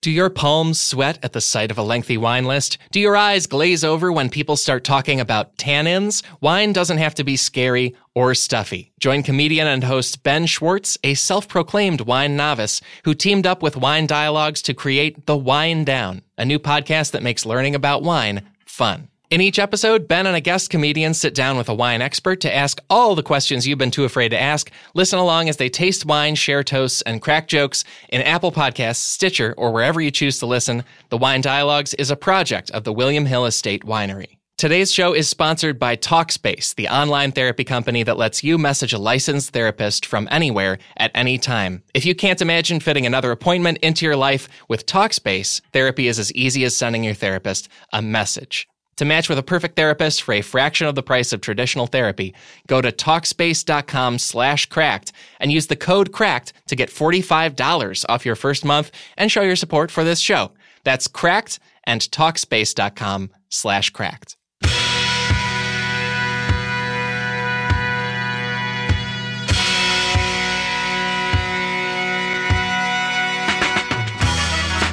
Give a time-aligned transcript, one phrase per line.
[0.00, 2.78] Do your palms sweat at the sight of a lengthy wine list?
[2.92, 6.22] Do your eyes glaze over when people start talking about tannins?
[6.40, 8.92] Wine doesn't have to be scary or stuffy.
[9.00, 13.76] Join comedian and host Ben Schwartz, a self proclaimed wine novice who teamed up with
[13.76, 18.48] Wine Dialogues to create The Wine Down, a new podcast that makes learning about wine
[18.64, 19.08] fun.
[19.30, 22.54] In each episode, Ben and a guest comedian sit down with a wine expert to
[22.54, 24.70] ask all the questions you've been too afraid to ask.
[24.94, 29.54] Listen along as they taste wine, share toasts, and crack jokes in Apple Podcasts, Stitcher,
[29.58, 30.82] or wherever you choose to listen.
[31.10, 34.38] The Wine Dialogues is a project of the William Hill Estate Winery.
[34.56, 38.98] Today's show is sponsored by Talkspace, the online therapy company that lets you message a
[38.98, 41.82] licensed therapist from anywhere at any time.
[41.92, 46.32] If you can't imagine fitting another appointment into your life with Talkspace, therapy is as
[46.32, 48.66] easy as sending your therapist a message.
[48.98, 52.34] To match with a perfect therapist for a fraction of the price of traditional therapy,
[52.66, 58.34] go to Talkspace.com slash cracked and use the code cracked to get $45 off your
[58.34, 60.50] first month and show your support for this show.
[60.82, 64.37] That's cracked and Talkspace.com slash cracked.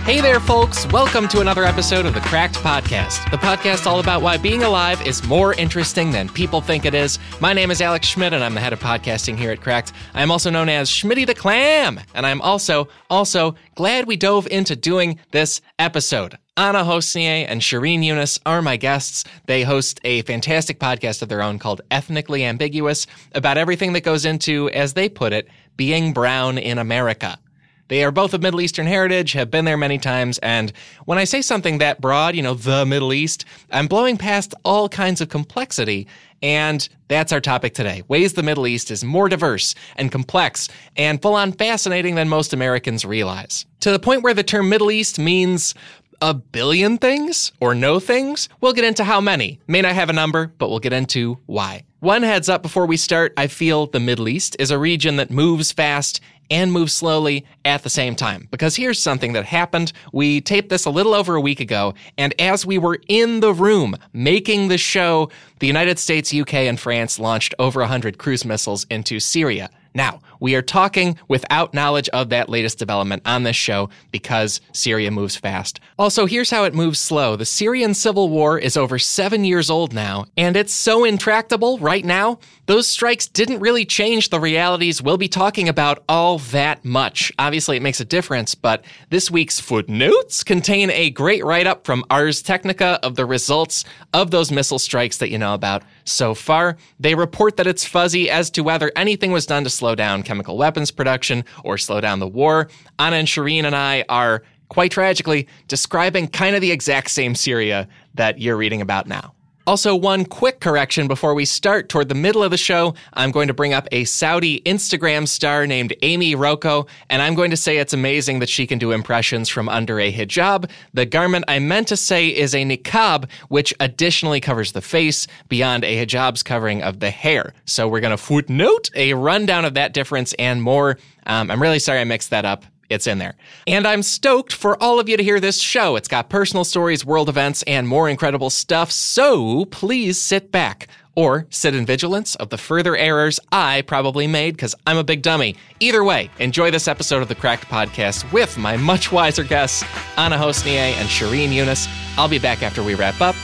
[0.06, 0.86] Hey there, folks.
[0.92, 5.02] Welcome to another episode of the Cracked Podcast, the podcast all about why being alive
[5.02, 7.18] is more interesting than people think it is.
[7.42, 9.94] My name is Alex Schmidt, and I'm the head of podcasting here at Cracked.
[10.14, 14.46] I am also known as Schmitty the Clam, and I'm also, also glad we dove
[14.46, 16.38] into doing this episode.
[16.56, 19.24] Anna Hossnieh and Shereen Younes are my guests.
[19.48, 24.24] They host a fantastic podcast of their own called Ethnically Ambiguous about everything that goes
[24.24, 27.40] into, as they put it, being brown in America.
[27.88, 30.74] They are both of Middle Eastern heritage, have been there many times, and
[31.06, 34.90] when I say something that broad, you know, the Middle East, I'm blowing past all
[34.90, 36.08] kinds of complexity,
[36.42, 38.02] and that's our topic today.
[38.08, 42.54] Ways the Middle East is more diverse and complex and full on fascinating than most
[42.54, 43.68] Americans realize.
[43.82, 45.76] To the point where the term Middle East means
[46.22, 48.50] a billion things or no things?
[48.62, 49.60] We'll get into how many.
[49.68, 51.84] May not have a number, but we'll get into why.
[52.00, 55.32] One heads up before we start I feel the Middle East is a region that
[55.32, 58.48] moves fast and move slowly at the same time.
[58.52, 59.92] Because here's something that happened.
[60.12, 63.54] We taped this a little over a week ago, and as we were in the
[63.54, 65.30] room making the show,
[65.60, 69.70] the United States, UK, and France launched over 100 cruise missiles into Syria.
[69.94, 75.12] Now, we are talking without knowledge of that latest development on this show because Syria
[75.12, 75.80] moves fast.
[75.98, 77.36] Also, here's how it moves slow.
[77.36, 82.06] The Syrian civil war is over seven years old now, and it's so intractable right
[82.06, 82.40] now.
[82.68, 87.32] Those strikes didn't really change the realities we'll be talking about all that much.
[87.38, 92.04] Obviously, it makes a difference, but this week's footnotes contain a great write up from
[92.10, 96.78] Ars Technica of the results of those missile strikes that you know about so far.
[97.00, 100.58] They report that it's fuzzy as to whether anything was done to slow down chemical
[100.58, 102.68] weapons production or slow down the war.
[102.98, 107.88] Anna and Shereen and I are, quite tragically, describing kind of the exact same Syria
[108.16, 109.35] that you're reading about now.
[109.68, 111.90] Also, one quick correction before we start.
[111.90, 115.66] Toward the middle of the show, I'm going to bring up a Saudi Instagram star
[115.66, 119.50] named Amy Roko, and I'm going to say it's amazing that she can do impressions
[119.50, 120.70] from under a hijab.
[120.94, 125.84] The garment I meant to say is a niqab, which additionally covers the face beyond
[125.84, 127.52] a hijab's covering of the hair.
[127.66, 131.00] So we're going to footnote a rundown of that difference and more.
[131.26, 133.36] Um, I'm really sorry I mixed that up it's in there.
[133.68, 135.96] And I'm stoked for all of you to hear this show.
[135.96, 138.92] It's got personal stories, world events, and more incredible stuff.
[138.92, 144.56] So please sit back or sit in vigilance of the further errors I probably made
[144.56, 145.56] because I'm a big dummy.
[145.80, 149.84] Either way, enjoy this episode of the Cracked Podcast with my much wiser guests,
[150.18, 151.88] Anna Hossnieh and Shereen Younes.
[152.18, 153.36] I'll be back after we wrap up.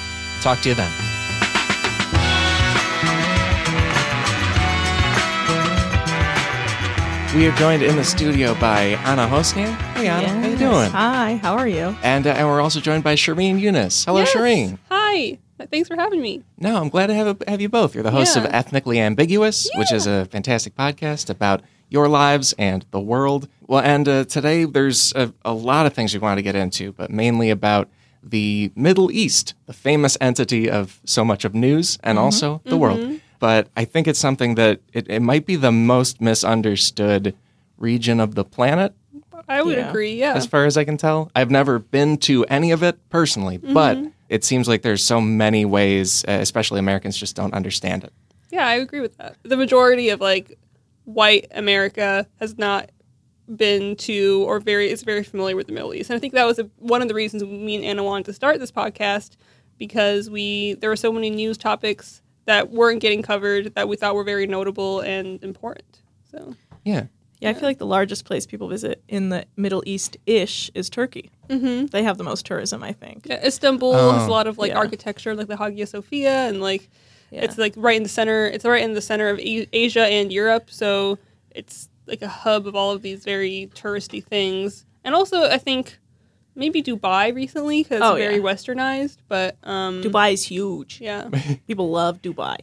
[0.42, 1.21] Talk to you then.
[7.36, 9.74] We are joined in the studio by Anna Hossnieh.
[9.96, 10.92] Hey Anna, how are you doing?
[10.92, 11.96] Hi, how are you?
[12.04, 14.04] And, uh, and we're also joined by Shereen Younes.
[14.06, 14.34] Hello, Yes.
[14.34, 14.78] Shereen.
[14.90, 15.38] Hi.
[15.72, 16.44] Thanks for having me.
[16.58, 17.94] No, I'm glad to have have you both.
[17.96, 22.86] You're the hosts of Ethnically Ambiguous, which is a fantastic podcast about your lives and
[22.92, 23.48] the world.
[23.68, 26.92] Well, and uh, today there's a, a lot of things we want to get into,
[26.92, 27.90] but mainly about
[28.24, 33.20] the Middle East, the famous entity of so much of news and also the world.
[33.42, 37.36] But I think it's something that it, it might be the most misunderstood
[37.78, 38.94] region of the planet
[39.50, 39.90] I would Yeah.
[39.90, 40.14] agree.
[40.14, 40.36] Yeah.
[40.36, 41.30] as far as I can tell.
[41.36, 43.98] I've never been to any of it personally, but
[44.30, 48.14] it seems like there's so many ways, uh, especially Americans just don't understand it.
[48.52, 49.36] yeah, I agree with that.
[49.44, 50.58] The majority of like
[51.06, 52.92] white America has not
[53.54, 56.10] been to or very is very familiar with the Middle East.
[56.12, 58.34] And I think that was a, one of the reasons me and Anna wanted to
[58.34, 59.32] start this podcast
[59.80, 64.16] because we there were so many news topics that weren't getting covered that we thought
[64.16, 66.02] were very notable and important.
[66.30, 67.06] So Yeah.
[67.40, 70.92] Yeah, I feel like the largest place people visit in the Middle East ish is
[70.92, 71.32] Turkey.
[71.50, 71.88] Mm-hmm.
[71.88, 73.26] They have the most tourism, I think.
[73.26, 74.30] Yeah, Istanbul has a oh.
[74.30, 74.78] lot of like Yeah.
[74.78, 76.88] architecture, like the Hagia Sophia, and like
[77.32, 77.42] Yeah.
[77.42, 78.46] it's like right in the center.
[78.46, 81.18] It's right in the center of A- Asia and Europe, so
[81.50, 84.86] it's like a hub of all of these very touristy things.
[85.04, 85.98] And also, I think
[86.56, 88.42] maybe Dubai recently because Oh, it's very yeah.
[88.42, 89.18] westernized.
[89.28, 91.00] But um, Dubai is huge.
[91.02, 91.30] yeah,
[91.68, 92.58] People love Dubai.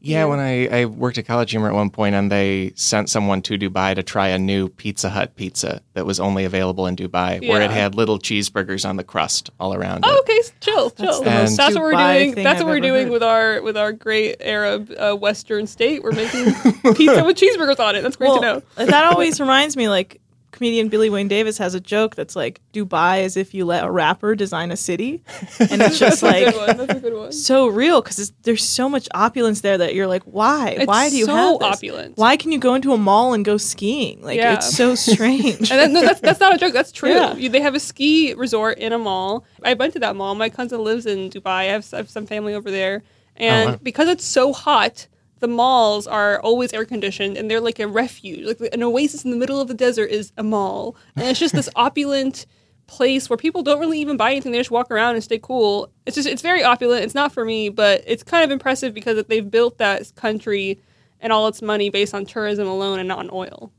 [0.00, 3.42] Yeah, when I, I worked at College Humor at one point, and they sent someone
[3.42, 7.46] to Dubai to try a new Pizza Hut pizza that was only available in Dubai,
[7.48, 10.20] where it had little cheeseburgers on the crust all around Oh, it.
[10.20, 11.18] okay, s- chill, chill.
[11.18, 12.34] the That's, most what we're doing.
[12.36, 13.12] That's I've what we're doing heard.
[13.12, 16.04] with our with our great Arab uh, Western state.
[16.04, 16.44] We're making
[16.94, 18.02] pizza with cheeseburgers on it.
[18.02, 18.62] That's great to know.
[18.76, 20.20] that always reminds me, like
[20.58, 23.90] comedian Billy Wayne Davis has a joke that's like Dubai as if you let a
[23.90, 25.22] rapper design a city,
[25.58, 26.76] and it's just That's a like good one.
[26.76, 27.32] That's a good one.
[27.32, 30.70] so real because there's so much opulence there that you're like, why?
[30.70, 31.78] It's why do you so have this?
[31.78, 32.16] opulent.
[32.18, 34.20] Why can you go into a mall and go skiing?
[34.22, 34.54] Like Yeah.
[34.54, 35.70] it's so strange.
[35.70, 36.74] And that, no, that's that's not a joke.
[36.74, 37.10] That's true.
[37.10, 37.34] Yeah.
[37.34, 39.44] You- They have a ski resort in a mall.
[39.64, 40.34] I went to that mall.
[40.34, 41.46] My cousin lives in Dubai.
[41.46, 43.02] I have, I have some family over there,
[43.36, 43.78] and oh, wow.
[43.82, 45.06] because it's so hot,
[45.40, 49.30] the malls are always air conditioned, and they're like a refuge, like an oasis in
[49.30, 52.46] the middle of the desert is a mall, and it's just this opulent
[52.86, 54.50] place where people don't really even buy anything.
[54.52, 55.90] They just walk around and stay cool.
[56.06, 57.04] It's just it's very opulent.
[57.04, 60.80] It's not for me, but it's kind of impressive because they've built that country
[61.20, 63.70] and all its money based on tourism alone and not on oil.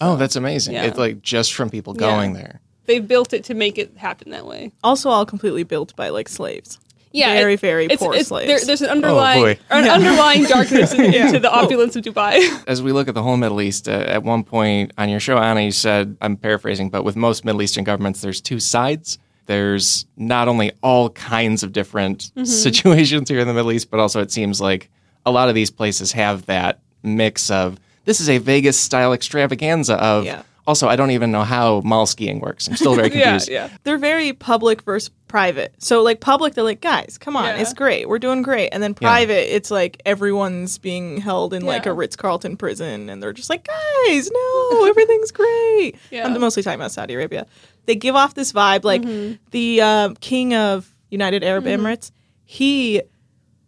[0.00, 0.74] Oh, that's amazing.
[0.74, 0.84] Yeah.
[0.84, 2.00] It's like just from people Yeah.
[2.00, 2.60] going there.
[2.84, 4.70] They've built it to make it happen that way.
[4.84, 6.78] also, all completely built by like slaves.
[7.16, 8.46] Yeah, Very, it- very it's, poor it's, slaves.
[8.48, 9.58] There, there's an underlying boy.
[9.70, 9.94] an Yeah.
[9.94, 12.62] underlying darkness in, into the opulence of Dubai.
[12.66, 15.38] As we look at the whole Middle East, uh, at one point on your show,
[15.38, 19.18] Anna, you said, I'm paraphrasing, but with most Middle Eastern governments, there's two sides.
[19.46, 24.20] There's not only all kinds of different situations here in the Middle East, but also
[24.20, 24.90] it seems like
[25.24, 29.94] a lot of these places have that mix of this is a Vegas style extravaganza
[29.94, 30.42] of Yeah.
[30.66, 32.66] Also, I don't even know how mall skiing works.
[32.68, 33.48] I'm still very confused.
[33.48, 33.70] yeah.
[33.84, 35.74] They're very public versus private.
[35.78, 37.56] So like public, they're like, guys, come on, Yeah.
[37.56, 38.68] it's great, we're doing great.
[38.70, 43.22] And then private, it's like everyone's being held in like a Ritz Carlton prison, and
[43.22, 45.96] they're just like, guys, no, everything's great.
[46.10, 46.26] Yeah.
[46.26, 47.46] I'm mostly talking about Saudi Arabia.
[47.86, 49.34] They give off this vibe, like Mm-hmm.
[49.50, 52.10] the uh, king of United Arab Emirates.
[52.44, 53.02] He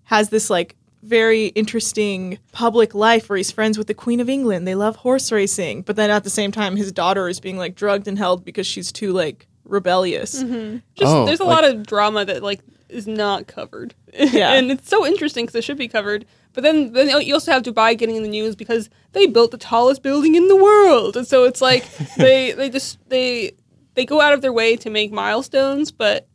[0.05, 4.67] has this like very interesting public life where he's friends with the Queen of England.
[4.67, 7.75] They love horse racing, but then at the same time, his daughter is being like
[7.75, 10.43] drugged and held because she's too like rebellious.
[10.43, 10.79] Mm-hmm.
[10.97, 13.95] Just Oh, there's a like- lot of drama that like is not covered.
[14.15, 14.55] Yeah.
[14.55, 16.25] and it's so interesting because it should be covered.
[16.55, 19.59] But then, then you also have Dubai getting in the news because they built the
[19.59, 21.85] tallest building in the world, and so it's like
[22.17, 23.53] they they just they
[23.95, 26.27] they go out of their way to make milestones, but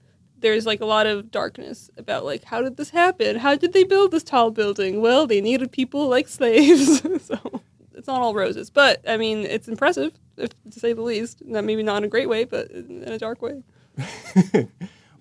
[0.43, 3.37] there's like a lot of darkness about like how did this happen?
[3.37, 5.01] How did they build this tall building?
[5.01, 7.61] Well, they needed people like slaves, so
[7.95, 8.69] it's not all roses.
[8.69, 11.43] But I mean, it's impressive if, to say the least.
[11.43, 13.63] Not maybe not in a great way, but in a dark way.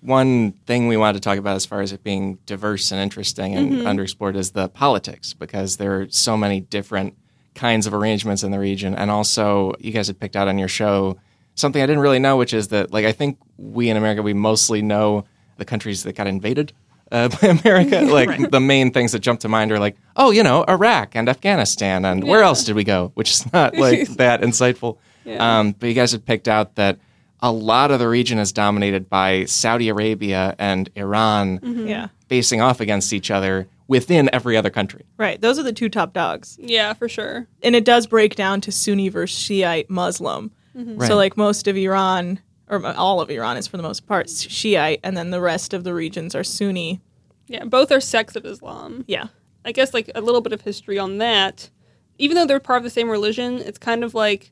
[0.01, 3.55] one thing we wanted to talk about as far as it being diverse and interesting
[3.55, 3.87] and Mm-hmm.
[3.87, 7.15] underexplored is the politics because there are so many different
[7.55, 10.67] kinds of arrangements in the region and also you guys had picked out on your
[10.67, 11.15] show
[11.55, 14.33] something i didn't really know which is that like i think we in america we
[14.33, 15.25] mostly know
[15.57, 16.73] the countries that got invaded
[17.11, 20.41] uh, by america like the main things that jump to mind are like oh you
[20.43, 24.41] know iraq and afghanistan and where else did we go which is not like that
[24.41, 25.59] insightful Yeah.
[25.59, 26.97] um, but you guys had picked out that
[27.41, 32.05] a lot of the region is dominated by Saudi Arabia and Iran Yeah.
[32.05, 32.05] Mm-hmm.
[32.29, 35.03] facing off against each other within every other country.
[35.17, 35.41] Right.
[35.41, 36.57] Those are the two top dogs.
[36.61, 37.47] Yeah, for sure.
[37.61, 40.51] And it does break down to Sunni versus Shiite Muslim.
[40.75, 40.97] Mm-hmm.
[40.97, 41.07] Right.
[41.07, 44.99] So, like, most of Iran, or all of Iran is for the most part Shiite,
[45.03, 47.01] and then the rest of the regions are Sunni.
[47.47, 49.03] Yeah, both are sects of Islam.
[49.07, 49.27] Yeah.
[49.65, 51.69] I guess like a little bit of history on that.
[52.17, 54.51] Even though they're part of the same religion, it's kind of like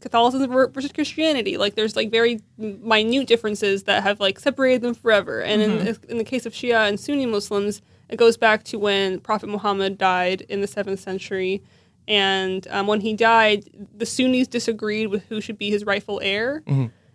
[0.00, 1.56] Catholicism versus Christianity.
[1.56, 5.40] Like there's like very minute differences that have like separated them forever.
[5.40, 6.10] And in, mm-hmm.
[6.10, 9.98] in the case of Shia and Sunni Muslims, it goes back to when Prophet Muhammad
[9.98, 11.62] died in the seventh century.
[12.08, 16.62] And um, when he died, the Sunnis disagreed with who should be his rightful heir.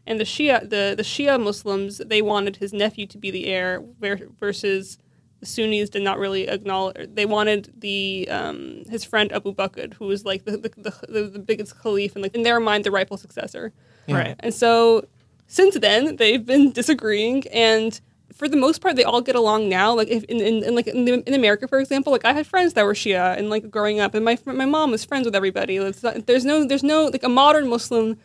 [0.07, 3.83] And the Shia, the, the Shia Muslims, they wanted his nephew to be the heir
[3.99, 4.97] ver- versus
[5.39, 7.09] the Sunnis did not really acknowledge.
[7.13, 11.23] They wanted the um, his friend Abu Bakr, who was like the the, the, the,
[11.29, 13.73] the biggest caliph and like in their mind the rightful successor.
[14.07, 14.35] Right.
[14.39, 15.07] And so
[15.47, 17.99] since then they've been disagreeing, and
[18.41, 19.93] for the most part they all get along now.
[19.93, 22.47] Like if in, in, in like in, the, in America, for example, like I had
[22.47, 25.35] friends that were Shia and like growing up, and my my mom was friends with
[25.35, 25.77] everybody.
[25.77, 28.17] Not, there's no there's no like a modern Muslim.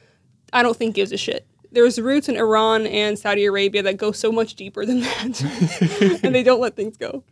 [0.55, 1.47] I don't think gives a shit.
[1.71, 6.35] There's roots in Iran and Saudi Arabia that go so much deeper than that, and
[6.35, 7.23] they don't let things go.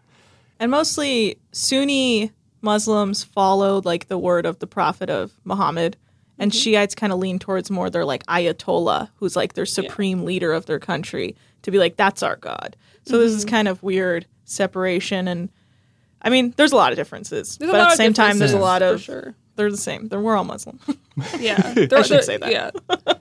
[0.60, 5.96] And mostly Sunni Muslims follow like the word of the Prophet of Muhammad,
[6.38, 6.58] and mm-hmm.
[6.58, 10.66] Shiites kind of lean towards more their like Ayatollah, who's like their supreme leader of
[10.66, 11.34] their country,
[11.64, 12.76] to be like that's our god.
[13.06, 13.38] So this Mm-hmm.
[13.38, 15.50] is kind of weird separation, and
[16.22, 18.58] I mean, there's a lot of differences, There's but at the same time, there's a
[18.58, 19.34] lot of sure.
[19.56, 20.08] they're the same.
[20.08, 20.78] They're we're all Muslim.
[21.38, 22.50] Yeah, they're, should they're- say that.
[22.50, 22.70] Yeah,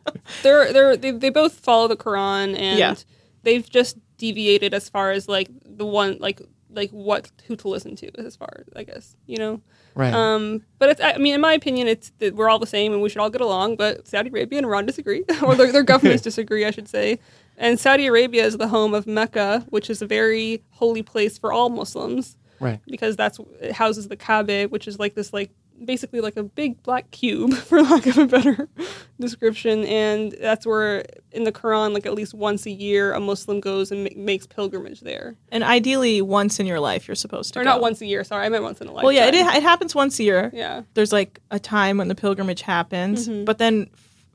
[0.43, 2.95] they're they're they, they both follow the Quran, and Yeah.
[3.43, 7.95] they've just deviated as far as like the one like like what who to listen
[7.97, 9.61] to as far I guess you know.
[9.95, 10.11] Right.
[10.13, 13.01] Um, but it's I mean in my opinion it's that we're all the same and
[13.01, 13.75] we should all get along.
[13.75, 17.19] But Saudi Arabia and Iran disagree, or their, their governments disagree, I should say.
[17.57, 21.53] And Saudi Arabia is the home of Mecca, which is a very holy place for
[21.53, 22.79] all Muslims right.
[22.87, 25.51] because that's it houses the Kaaba, which is like this like
[25.83, 28.69] basically like a big black cube for lack of a better
[29.19, 33.59] description and that's where in the Quran like at least once a year a Muslim
[33.59, 35.35] goes and ma- makes pilgrimage there.
[35.51, 37.59] and ideally, once in your life, you're supposed to.
[37.59, 37.69] Or go.
[37.71, 39.03] not once a year, sorry, I meant once in a lifetime.
[39.05, 40.51] Well, yeah, it, it happens once a year.
[40.53, 40.83] Yeah.
[40.93, 43.45] There's like a time when the pilgrimage happens, Mm-hmm.
[43.45, 43.89] but then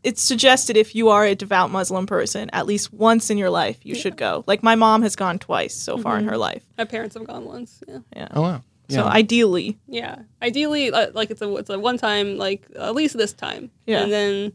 [0.08, 3.78] it's suggested if you are a devout Muslim person, at least once in your life,
[3.88, 4.44] you should go.
[4.46, 6.30] Like my mom has gone twice so far in Mm-hmm.
[6.30, 6.62] her life.
[6.76, 7.82] My parents have gone once.
[8.16, 8.28] Yeah.
[8.32, 8.62] Oh wow.
[8.90, 10.16] So ideally, Yeah.
[10.40, 13.70] Ideally, uh, like it's a it's a one time, like at least this time.
[13.86, 14.02] Yeah.
[14.02, 14.52] And then,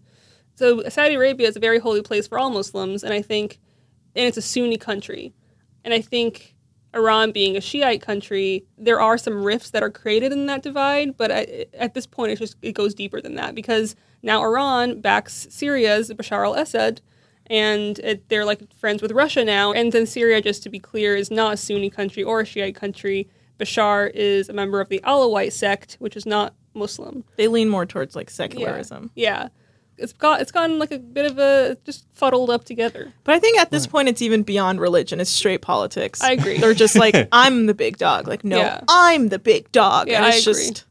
[0.56, 3.60] so Saudi Arabia is a very holy place for all Muslims, and I think,
[4.16, 5.34] and it's a Sunni country,
[5.86, 6.56] and I think
[6.96, 11.16] Iran being a Shiite country, there are some rifts that are created in that divide,
[11.18, 15.02] but I, at this point, it just it goes deeper than that because now Iran
[15.02, 17.02] backs Syria's Bashar al-Assad.
[17.48, 19.74] And it, they're like friends with Russia now.
[19.74, 22.74] And then Syria, just to be clear, is not a Sunni country or a Shiite
[22.76, 23.28] country.
[23.60, 27.24] Bashar is a member of the Alawite sect, which is not Muslim.
[27.36, 29.12] they lean more towards like secularism.
[29.16, 29.50] Yeah.
[29.98, 33.14] It's got it's gotten like a bit of a just fuddled up together.
[33.26, 35.20] But I think at this point, it's even beyond religion.
[35.20, 36.22] It's straight politics.
[36.22, 36.58] I agree.
[36.58, 38.28] They're just like, I'm the big dog.
[38.28, 38.82] Like, no, Yeah.
[38.88, 40.08] I'm the big dog.
[40.08, 40.64] Yeah, and it's I agree.
[40.64, 40.84] just, Yeah.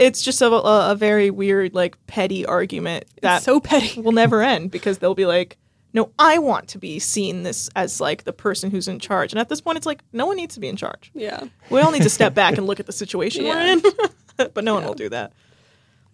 [0.00, 4.00] It's just a, a, a very weird, like, petty argument that It's so petty.
[4.02, 5.56] will never end because they'll be like,
[5.92, 9.32] no, I want to be seen this as like the person who's in charge.
[9.32, 11.10] And at this point, it's like, no one needs to be in charge.
[11.14, 11.44] Yeah.
[11.68, 13.54] We all need to step back and look at the situation Yeah.
[13.54, 14.48] we're in.
[14.54, 15.32] but no one will do that.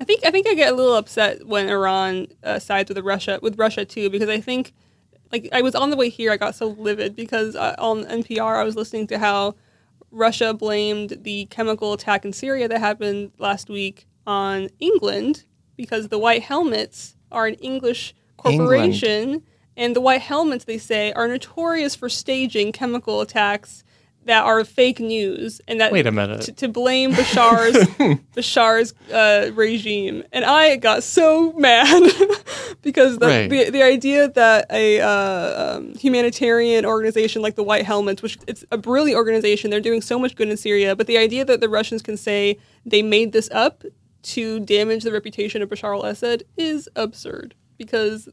[0.01, 3.39] I think I think I get a little upset when Iran uh, sides with Russia
[3.43, 4.73] with Russia too because I think
[5.33, 8.57] like I was on the way here I got so livid because uh, on NPR
[8.57, 9.55] I was listening to how
[10.17, 15.45] Russia blamed the chemical attack in Syria that happened last week on England
[15.77, 19.43] because the White Helmets are an English corporation
[19.77, 23.85] and the White Helmets they say are notorious for staging chemical attacks
[24.27, 26.43] that are fake news and that Wait a minute.
[26.43, 27.75] to, to blame Bashar's
[28.37, 32.03] Bashar's uh, regime, and I got so mad
[32.83, 33.49] because the, Right.
[33.51, 38.65] the the idea that a uh, um, humanitarian organization like the White Helmets, which it's
[38.71, 41.69] a brilliant organization, they're doing so much good in Syria, but the idea that the
[41.69, 43.85] Russians can say they made this up
[44.35, 48.29] to damage the reputation of Bashar al-Assad is absurd because.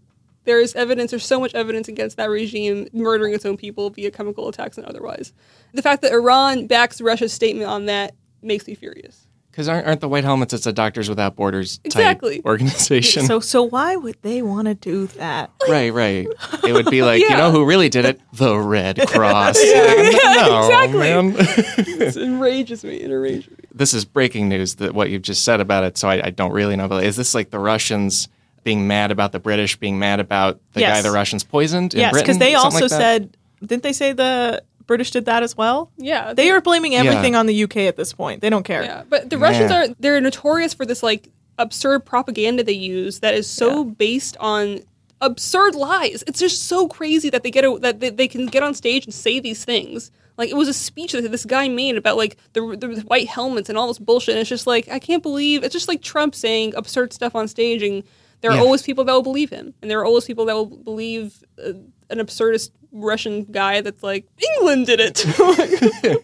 [0.45, 4.11] There is evidence, there's so much evidence against that regime murdering its own people via
[4.11, 5.33] chemical attacks and otherwise.
[5.73, 9.27] The fact that Iran backs Russia's statement on that makes me furious.
[9.51, 10.51] Because aren't, aren't the White Helmets?
[10.51, 12.41] It's a Doctors Without Borders type Exactly.
[12.43, 13.27] organization.
[13.27, 15.51] So, so why would they want to do that?
[15.69, 16.27] right, right.
[16.67, 18.19] It would be like, you know who really did it?
[18.33, 19.55] The Red Cross.
[19.63, 20.99] no, exactly.
[20.99, 21.35] man.
[21.37, 22.95] it enrages me.
[22.95, 23.57] It enrages me.
[23.71, 25.99] this is breaking news that what you've just said about it.
[25.99, 26.87] So I, I don't really know.
[26.87, 28.29] But is this like the Russians
[28.63, 30.97] being mad about the British being mad about the Yes.
[30.97, 31.93] guy the Russians poisoned?
[31.93, 32.25] In Yes, Britain?
[32.25, 35.91] because they also like said, didn't they say the British did that as well?
[35.97, 37.39] Yeah, They are blaming everything Yeah.
[37.39, 38.41] on the UK at this point.
[38.41, 38.83] They don't care.
[38.83, 39.91] Yeah, but the Russians Man.
[39.91, 44.79] are they're notorious for this like absurd propaganda they use that is so based on
[45.21, 46.23] absurd lies.
[46.27, 49.05] It's just so crazy that they get a, that they, they can get on stage
[49.05, 50.11] and say these things.
[50.37, 53.69] Like it was a speech that this guy made about like the, the white helmets
[53.69, 54.33] and all this bullshit.
[54.33, 57.47] And it's just like I can't believe it's just like Trump saying absurd stuff on
[57.47, 58.03] stage, and
[58.43, 58.61] there are Yeah.
[58.61, 61.73] always people that will believe him, and there are always people that will believe uh,
[62.11, 64.27] an absurdist Russian guy that's like
[64.59, 65.15] England did it.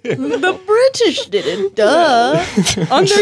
[0.04, 1.76] The British did it.
[1.76, 2.46] Duh.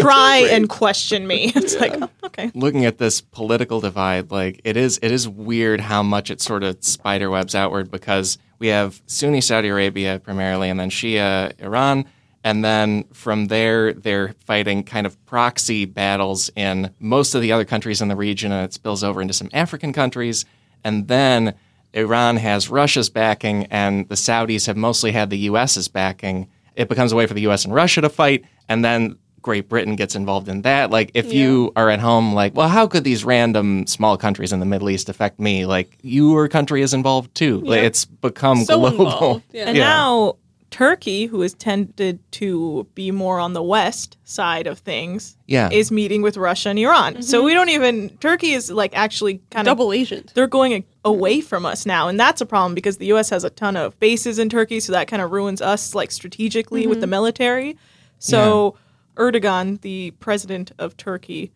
[0.01, 1.51] Try and question me.
[1.55, 2.51] It's like, oh, okay.
[2.53, 6.63] looking at this political divide, like it is, it is weird how much it sort
[6.63, 12.05] of spiderwebs outward because we have Sunni Saudi Arabia primarily, and then Shia Iran,
[12.47, 17.65] and then from there they're fighting kind of proxy battles in most of the other
[17.65, 20.45] countries in the region, and it spills over into some African countries,
[20.83, 21.53] and then
[21.93, 26.47] Iran has Russia's backing, and the Saudis have mostly had the U.S.'s backing.
[26.75, 27.65] It becomes a way for the U.S.
[27.65, 30.89] and Russia to fight, and then Great Britain gets involved in that.
[30.91, 34.59] Like, if you are at home, like, well, how could these random small countries in
[34.59, 35.65] the Middle East affect me?
[35.65, 37.59] Like, your country is involved too.
[37.61, 39.05] Like, it's become so global.
[39.05, 39.43] involved.
[39.53, 39.65] Yeah.
[39.67, 39.83] And Yeah.
[39.83, 40.35] now
[40.69, 45.69] Turkey, who has tended to be more on the west side of things, Yeah.
[45.71, 47.21] is meeting with Russia and Iran.
[47.21, 47.45] So mm-hmm.
[47.45, 50.33] we don't even Turkey is like actually kind of Double agent.
[50.35, 53.45] they're going a- away from us now and that's a problem because the US has
[53.45, 56.99] a ton of bases in Turkey so that kind of ruins us like strategically with
[56.99, 57.11] the mm-hmm.
[57.11, 57.77] military.
[58.19, 58.75] So
[59.15, 61.53] Erdogan, the president of Turkey,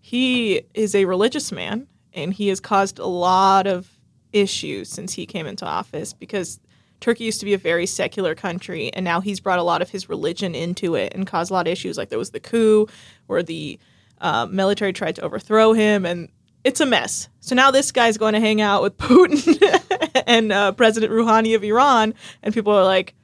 [0.00, 3.90] he is a religious man and he has caused a lot of
[4.32, 6.60] issues since he came into office because
[7.00, 9.90] Turkey used to be a very secular country and now he's brought a lot of
[9.90, 12.86] his religion into it and caused a lot of issues like there was the coup
[13.26, 13.78] where the
[14.20, 16.28] uh, military tried to overthrow him and
[16.62, 17.28] it's a mess.
[17.40, 21.64] So now this guy's going to hang out with Putin and uh, President Rouhani of
[21.64, 23.14] Iran and people are like,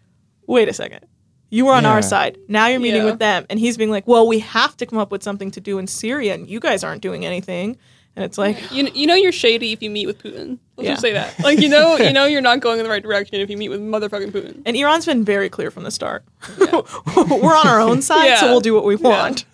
[0.46, 1.04] "Wait a second.
[1.50, 1.90] You were on Yeah.
[1.90, 2.38] our side.
[2.48, 3.10] Now you're meeting Yeah.
[3.10, 5.60] with them." And he's being like, "Well, we have to come up with something to
[5.60, 7.76] do in Syria and you guys aren't doing anything."
[8.16, 10.58] And it's like, You, you know you're shady if you meet with Putin.
[10.76, 10.92] Let's Yeah.
[10.92, 11.38] just say that.
[11.40, 13.68] Like you know you know you're not going in the right direction if you meet
[13.68, 14.62] with motherfucking Putin.
[14.64, 16.24] And Iran's been very clear from the start.
[16.58, 19.08] We're on our own side, so we'll do what we Yeah.
[19.08, 19.44] want.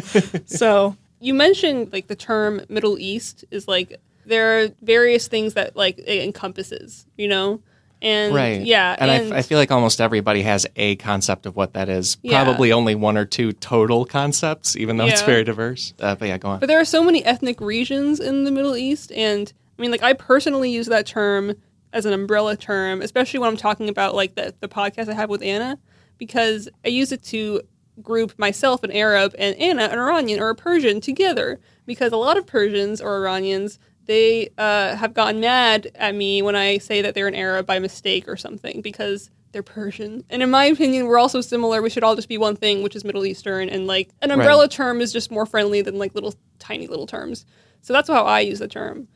[0.46, 5.76] so, You mentioned like the term Middle East is like there are various things that
[5.76, 7.60] like it encompasses, you know?
[8.04, 8.60] And Right.
[8.60, 11.88] yeah, And, I f I feel like almost everybody has a concept of what that
[11.88, 12.18] is.
[12.22, 12.44] Yeah.
[12.44, 15.94] Probably only one or two total concepts, even though it's very diverse.
[15.98, 16.60] Uh, but yeah, go on.
[16.60, 20.02] But there are so many ethnic regions in the Middle East, and I mean, like
[20.02, 21.54] I personally use that term
[21.94, 25.30] as an umbrella term, especially when I'm talking about like the the podcast I have
[25.30, 25.78] with Anna,
[26.18, 27.62] because I use it to
[28.02, 32.36] group myself an Arab and Anna an Iranian or a Persian together, because a lot
[32.36, 37.14] of Persians or Iranians they uh, have gotten mad at me when I say that
[37.14, 40.24] they're an Arab by mistake or something because they're Persian.
[40.30, 41.80] And in my opinion, we're also similar.
[41.80, 43.68] We should all just be one thing, which is Middle Eastern.
[43.68, 47.46] And like an umbrella term is just more friendly than like little tiny little terms.
[47.82, 49.08] So that's how I use the term.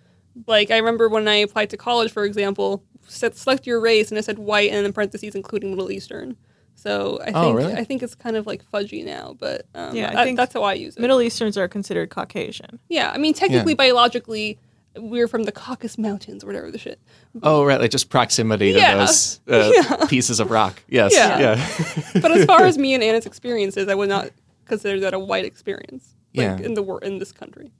[0.46, 4.18] Like I remember when I applied to college, for example, said select your race, and
[4.18, 6.36] it said white, and in parentheses including Middle Eastern.
[6.76, 7.72] So I Oh, think really?
[7.74, 10.54] I think it's kind of like fudgy now, but um, Yeah, I that- think that's
[10.54, 11.00] how I use it.
[11.00, 12.78] Middle Easterns are considered Caucasian.
[12.88, 14.60] yeah, I mean technically biologically,
[14.98, 17.00] we're from the Caucasus Mountains or whatever the shit.
[17.42, 17.80] Oh, right.
[17.80, 18.96] Like just proximity to Yeah.
[18.96, 20.82] those uh, pieces of rock.
[20.88, 21.12] Yes.
[21.14, 21.38] Yeah.
[21.40, 22.20] Yeah.
[22.22, 24.30] But as far as me and Anna's experiences, I would not
[24.66, 26.14] consider that a white experience.
[26.34, 26.58] Like Yeah.
[26.66, 27.70] in the wor- in this country.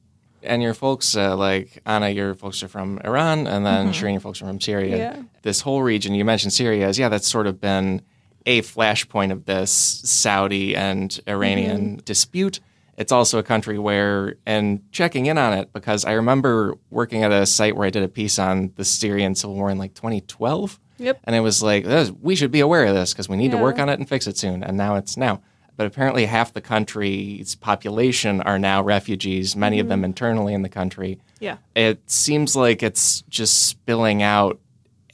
[0.43, 4.21] and your folks, uh, like Anna, your folks are from Iran, and then Shereen, your
[4.21, 4.97] folks are from Syria.
[4.97, 5.23] Yeah.
[5.43, 8.03] This whole region, you mentioned Syria, is yeah, that's sort of been
[8.47, 12.61] a flashpoint of this Saudi and Iranian dispute.
[12.99, 17.31] It's also a country where, and checking in on it, because I remember working at
[17.31, 20.81] a site where I did a piece on the Syrian civil war in like 2012.
[20.99, 21.21] Yep.
[21.23, 23.57] And it was like, "This- we should be aware of this because we need to
[23.57, 24.65] work on it and fix it soon.
[24.65, 25.41] And now it's now.
[25.77, 30.07] But apparently, half the country's population are now refugees, many of them mm-hmm.
[30.07, 31.21] internally in the country.
[31.39, 31.59] Yeah.
[31.77, 34.59] It seems like it's just spilling out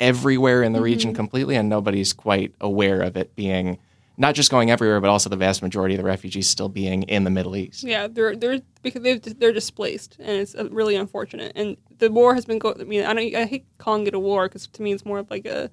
[0.01, 1.17] everywhere in the region mm-hmm.
[1.17, 3.79] completely, and nobody's quite aware of it being
[4.17, 7.25] not just going everywhere, but also the vast majority of the refugees still being in
[7.25, 7.83] the Middle East.
[7.85, 11.53] Yeah, they're they're because they've, they're displaced, and it's uh, really unfortunate.
[11.57, 12.81] And the war has been going.
[12.81, 13.35] I mean, I don't.
[13.35, 15.71] I hate calling it a war because to me it's more of like a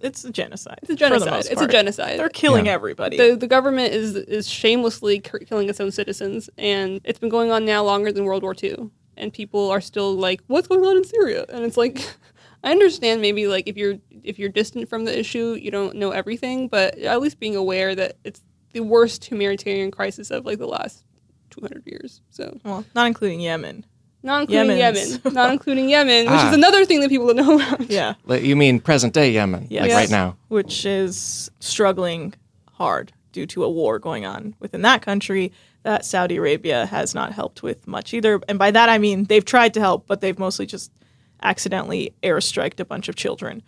[0.00, 0.78] It's a genocide.
[0.82, 1.30] it's a for the genocide.
[1.32, 2.18] most It's a genocide.
[2.18, 2.72] They're killing Yeah.
[2.72, 3.16] everybody.
[3.16, 7.50] the the government is is shamelessly k- killing its own citizens, and it's been going
[7.52, 8.90] on now longer than World War II.
[9.16, 11.98] And people are still like, "What's going on in Syria?" And it's like,
[12.64, 16.10] I understand maybe like if you're if you're distant from the issue, you don't know
[16.10, 18.40] everything, but at least being aware that it's
[18.72, 21.04] the worst humanitarian crisis of like the last
[21.50, 22.22] 200 years.
[22.30, 23.84] So well, not including Yemen.
[24.22, 26.48] not including Yemen's- Yemen, not including Yemen, which Ah.
[26.48, 27.90] is another thing that people don't know about.
[27.90, 28.14] Yeah.
[28.24, 29.82] Like, You mean present day Yemen, Yes.
[29.82, 29.96] like Yes.
[30.00, 30.36] right now?
[30.48, 32.32] Which is struggling
[32.72, 37.32] hard due to a war going on within that country that Saudi Arabia has not
[37.34, 38.40] helped with much either.
[38.48, 40.90] And by that I mean they've tried to help, but they've mostly just
[41.44, 43.62] accidentally airstriked a bunch of children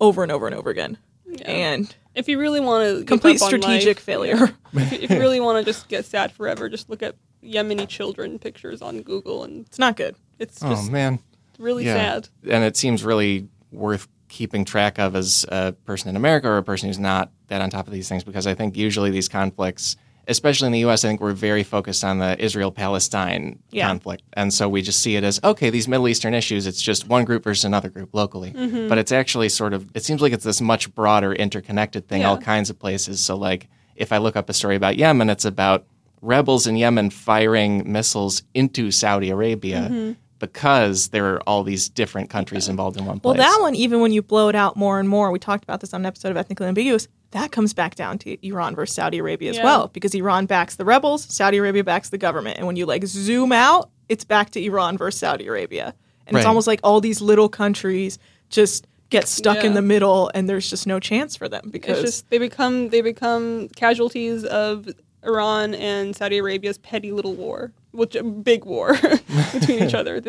[0.00, 0.98] over and over and over again.
[1.44, 4.52] And If you really want to complete strategic failure.
[4.74, 7.88] if, you- if you really want to just get sad forever, just look at Yemeni
[7.88, 10.16] children pictures on Google, and It's not good.
[10.38, 11.20] it's Oh just man.
[11.58, 11.94] really Yeah.
[11.94, 12.28] sad.
[12.50, 16.62] and it seems really worth keeping track of as a person in America or a
[16.62, 19.96] person who's not that on top of these things because I think usually these conflicts,
[20.28, 23.88] especially in the U.S., I think we're very focused on the Israel-Palestine Yeah.
[23.88, 26.66] conflict, and so we just see it as okay, these Middle Eastern issues.
[26.66, 28.88] It's just one group versus another group locally, mm-hmm.
[28.88, 29.88] but it's actually sort of.
[29.94, 32.30] It seems like it's this much broader, interconnected thing, Yeah.
[32.30, 33.20] all kinds of places.
[33.20, 35.84] So like, if I look up a story about Yemen, it's about
[36.20, 40.12] rebels in Yemen firing missiles into Saudi Arabia mm-hmm.
[40.42, 43.38] Because there are all these different countries involved in one place.
[43.38, 45.80] Well, that one, even when you blow it out more and more, we talked about
[45.80, 49.18] this on an episode of Ethnically Ambiguous, that comes back down to Iran versus Saudi
[49.18, 49.64] Arabia as Yeah.
[49.64, 52.58] well, because Iran backs the rebels, Saudi Arabia backs the government.
[52.58, 55.94] And when you like zoom out, it's back to Iran versus Saudi Arabia.
[56.26, 58.18] And it's almost like all these little countries
[58.50, 62.10] just get stuck in the middle and there's just no chance for them because It's
[62.10, 64.88] just they become they become casualties of
[65.22, 68.94] Iran and Saudi Arabia's petty little war, which a big war
[69.52, 70.20] between each other.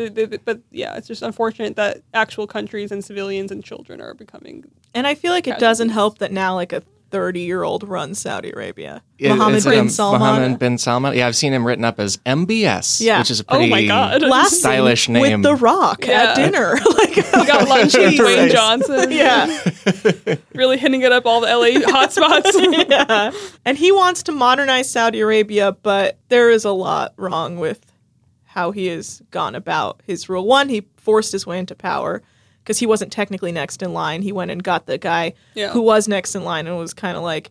[0.44, 4.64] But yeah, it's just unfortunate that actual countries and civilians and children are becoming.
[4.94, 8.18] and I feel like it doesn't help that now like a 30 year old runs
[8.18, 9.02] Saudi Arabia.
[9.18, 10.20] It- Mohammed bin um, Salman.
[10.20, 11.16] Mohammed bin Salman.
[11.16, 13.18] Yeah, I've seen him written up as MBS, Yeah.
[13.20, 14.22] which is a Oh pretty my God.
[14.22, 15.22] Last stylish name.
[15.22, 16.22] with The Rock Yeah.
[16.30, 16.74] at dinner.
[16.98, 18.50] like, We got lunch with Dwayne Right.
[18.50, 19.12] Johnson.
[19.12, 20.36] yeah.
[20.54, 22.88] really hitting it up all the LA hotspots.
[22.90, 23.30] yeah.
[23.64, 27.80] And he wants to modernize Saudi Arabia, but there is a lot wrong with
[28.44, 30.44] how he has gone about his rule.
[30.46, 32.22] One, he forced his way into power
[32.64, 34.22] because he wasn't technically next in line.
[34.22, 35.70] He went and got the guy Yeah.
[35.70, 37.50] who was next in line and was kind of like,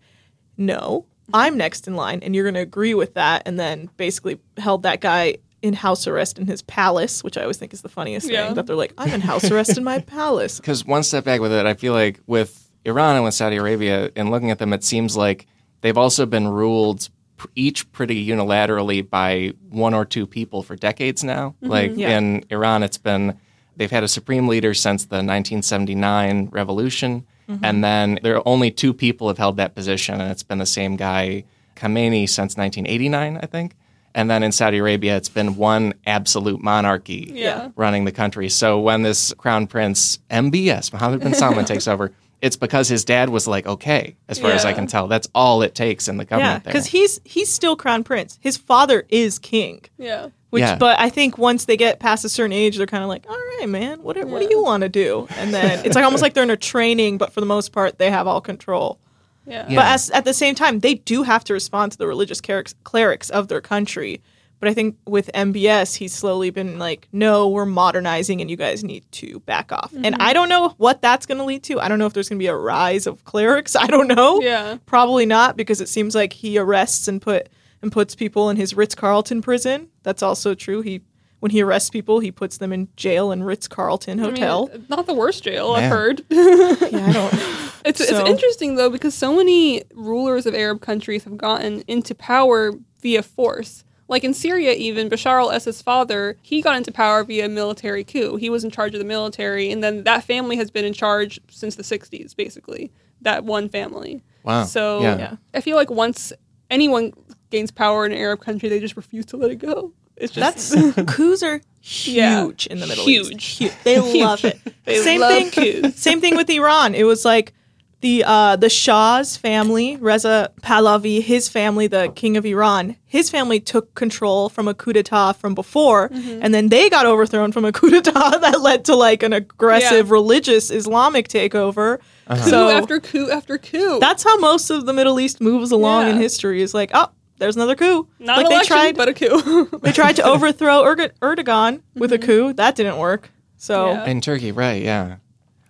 [0.57, 3.43] no, I'm next in line, and you're going to agree with that.
[3.45, 7.57] And then basically held that guy in house arrest in his palace, which I always
[7.57, 8.47] think is the funniest Yeah.
[8.47, 10.59] thing that they're like, I'm in house arrest in my palace.
[10.59, 14.11] Because one step back with it, I feel like with Iran and with Saudi Arabia,
[14.15, 15.47] and looking at them, it seems like
[15.81, 17.07] they've also been ruled
[17.55, 21.55] each pretty unilaterally by one or two people for decades now.
[21.61, 21.67] Mm-hmm.
[21.71, 22.17] Like Yeah.
[22.17, 23.37] in Iran, it's been
[23.77, 27.63] they've had a supreme leader since the 1979 revolution, mm-hmm.
[27.63, 30.65] and then there are only two people have held that position, and it's been the
[30.65, 31.43] same guy,
[31.75, 33.75] Khamenei, since 1989, I think.
[34.15, 37.69] And then in Saudi Arabia, it's been one absolute monarchy Yeah.
[37.75, 38.47] running the country.
[38.49, 43.29] So when this crown prince MBS Mohammed bin Salman takes over, it's because his dad
[43.29, 46.25] was like, okay, as far as I can tell, that's all it takes in the
[46.25, 46.47] government.
[46.47, 46.73] Yeah, government.
[46.73, 48.37] because he's he's still crown prince.
[48.41, 49.81] His father is king.
[49.97, 50.27] yeah.
[50.53, 50.75] Which, Yeah.
[50.75, 53.35] but I think once they get past a certain age, they're kind of like, all
[53.57, 55.27] right, man, what, what do you want to do?
[55.31, 57.97] And then it's like almost like they're in a training, but for the most part,
[57.97, 58.99] they have all control.
[59.47, 59.65] Yeah.
[59.67, 59.77] Yeah.
[59.77, 62.75] But as, at the same time, they do have to respond to the religious clerics,
[62.83, 64.21] clerics of their country.
[64.59, 68.83] But I think with MBS, he's slowly been like, no, we're modernizing and you guys
[68.83, 69.91] need to back off.
[69.91, 70.21] And mm-hmm.
[70.21, 71.79] I don't know what that's going to lead to.
[71.79, 73.75] I don't know if there's going to be a rise of clerics.
[73.79, 74.39] I don't know.
[74.39, 74.77] Yeah.
[74.85, 77.49] Probably not because it seems like he arrests and put
[77.83, 79.89] and puts people in his Ritz Carlton prison.
[80.01, 80.81] That's also true.
[80.81, 81.01] He
[81.39, 84.69] when he arrests people, he puts them in jail in Ritz Carlton I mean, Hotel.
[84.87, 86.23] not the worst jail I've heard.
[86.29, 87.33] yeah, I don't.
[87.85, 92.15] It's, So- it's interesting though because so many rulers of Arab countries have gotten into
[92.15, 93.83] power via force.
[94.07, 98.37] Like in Syria, even Bashar al-Assad's father, he got into power via military coup.
[98.37, 101.41] He was in charge of the military, and then that family has been in charge
[101.49, 102.89] since the '60s, basically.
[103.21, 104.23] That one family.
[104.43, 104.63] Wow.
[104.63, 105.17] So Yeah.
[105.17, 105.35] Yeah.
[105.53, 106.31] I feel like once
[106.69, 107.11] anyone
[107.53, 109.93] gains power in an Arab country, they just refuse to let it go.
[110.17, 112.73] It's just That's coups are huge Yeah.
[112.73, 113.31] in the Middle Huge.
[113.35, 113.59] East.
[113.61, 113.73] Huge.
[113.83, 114.59] They love it.
[114.85, 115.81] They same love thing.
[115.81, 115.99] coups.
[116.01, 116.93] Same thing with Iran.
[116.95, 117.53] It was like
[118.01, 122.97] the uh, the Shah's family, Reza Pahlavi, his family, the king of Iran.
[123.05, 126.39] His family took control from a coup d'état from before, Mm-hmm.
[126.43, 130.07] and then they got overthrown from a coup d'état that led to like an aggressive
[130.07, 130.11] Yeah.
[130.19, 131.99] religious Islamic takeover.
[132.29, 133.99] coup So after coup after coup.
[134.01, 136.61] that's how most of the Middle East moves along in history.
[136.61, 137.07] Is like, oh,
[137.43, 138.07] there's another coup.
[138.19, 139.79] not like an they election, tried, but a coup.
[139.83, 142.53] they tried to overthrow Erg- Erdogan with a coup.
[142.53, 143.29] That didn't work.
[143.57, 143.99] So Mm-hmm.
[143.99, 144.05] Yeah.
[144.11, 144.81] In Turkey, right?
[144.81, 145.17] Yeah,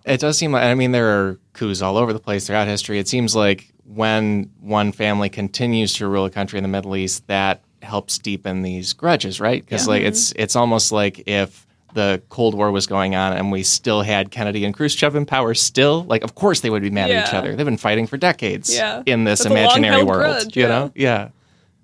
[0.05, 0.63] it does seem like.
[0.63, 2.99] I mean, there are coups all over the place throughout history.
[2.99, 7.27] It seems like when one family continues to rule a country in the Middle East,
[7.27, 9.63] that helps deepen these grudges, right?
[9.63, 13.61] Because like it's it's almost like if the Cold War was going on and we
[13.61, 17.11] still had Kennedy and Khrushchev in power, still like of course they would be mad
[17.11, 17.55] at each other.
[17.55, 19.03] They've been fighting for decades Yeah.
[19.05, 20.21] in this That's imaginary world.
[20.23, 20.67] grudge, you yeah.
[20.69, 20.91] know?
[20.95, 21.29] Yeah.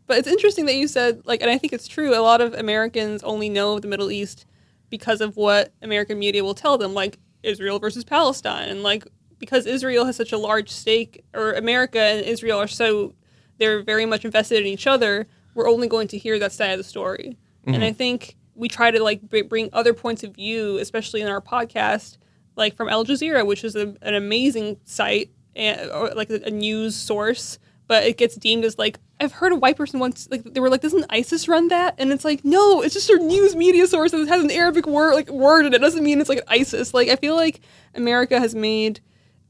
[0.10, 2.16] But it's interesting that you said like, and I think it's true.
[2.16, 4.48] A lot of Americans only know of the Middle East
[4.90, 9.68] because of what American media will tell them, like Israel versus Palestine, and like because
[9.68, 13.14] Israel has such a large stake, or America and Israel are so
[13.60, 15.28] they're very much invested in each other.
[15.54, 17.98] We're only going to hear that side of the story, and I mm-hmm.
[17.98, 22.18] think we try to like br- bring other points of view, especially in our podcast,
[22.56, 26.96] like from Al Jazeera, which is a, an amazing site and or like a news
[26.96, 30.60] source, but it gets deemed as like I've heard a white person once like they
[30.60, 31.96] were like, doesn't ISIS run that?
[31.98, 35.14] And it's like, no, it's just a news media source that has an Arabic word
[35.14, 35.80] like word in it.
[35.80, 36.94] Doesn't mean it's like ISIS.
[36.94, 37.62] Like I feel like
[37.96, 39.02] America has made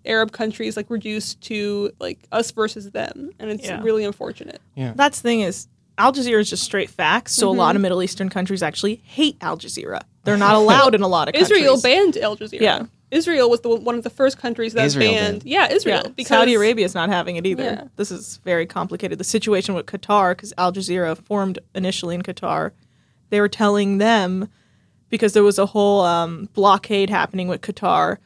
[0.05, 3.81] Arab countries like reduced to like us versus them, and it's Yeah.
[3.83, 4.61] really unfortunate.
[4.75, 7.33] Yeah, that's the thing is Al Jazeera is just straight facts.
[7.33, 7.75] So a lot Mm-hmm.
[7.75, 10.01] of Middle Eastern countries actually hate Al Jazeera.
[10.23, 11.51] They're not allowed in a lot of countries.
[11.59, 12.61] Israel banned Al Jazeera.
[12.61, 12.85] Yeah.
[13.11, 15.41] Israel was the one of the first countries that Israel banned.
[15.41, 15.49] did.
[15.49, 16.01] Yeah, Israel.
[16.05, 17.63] Yeah, because Saudi Arabia is not having it either.
[17.63, 17.83] Yeah.
[17.95, 19.17] This is very complicated.
[19.19, 22.71] The situation with Qatar, because Al Jazeera formed initially in Qatar,
[23.31, 24.47] they were telling them
[25.09, 28.17] because there was a whole um, blockade happening with Qatar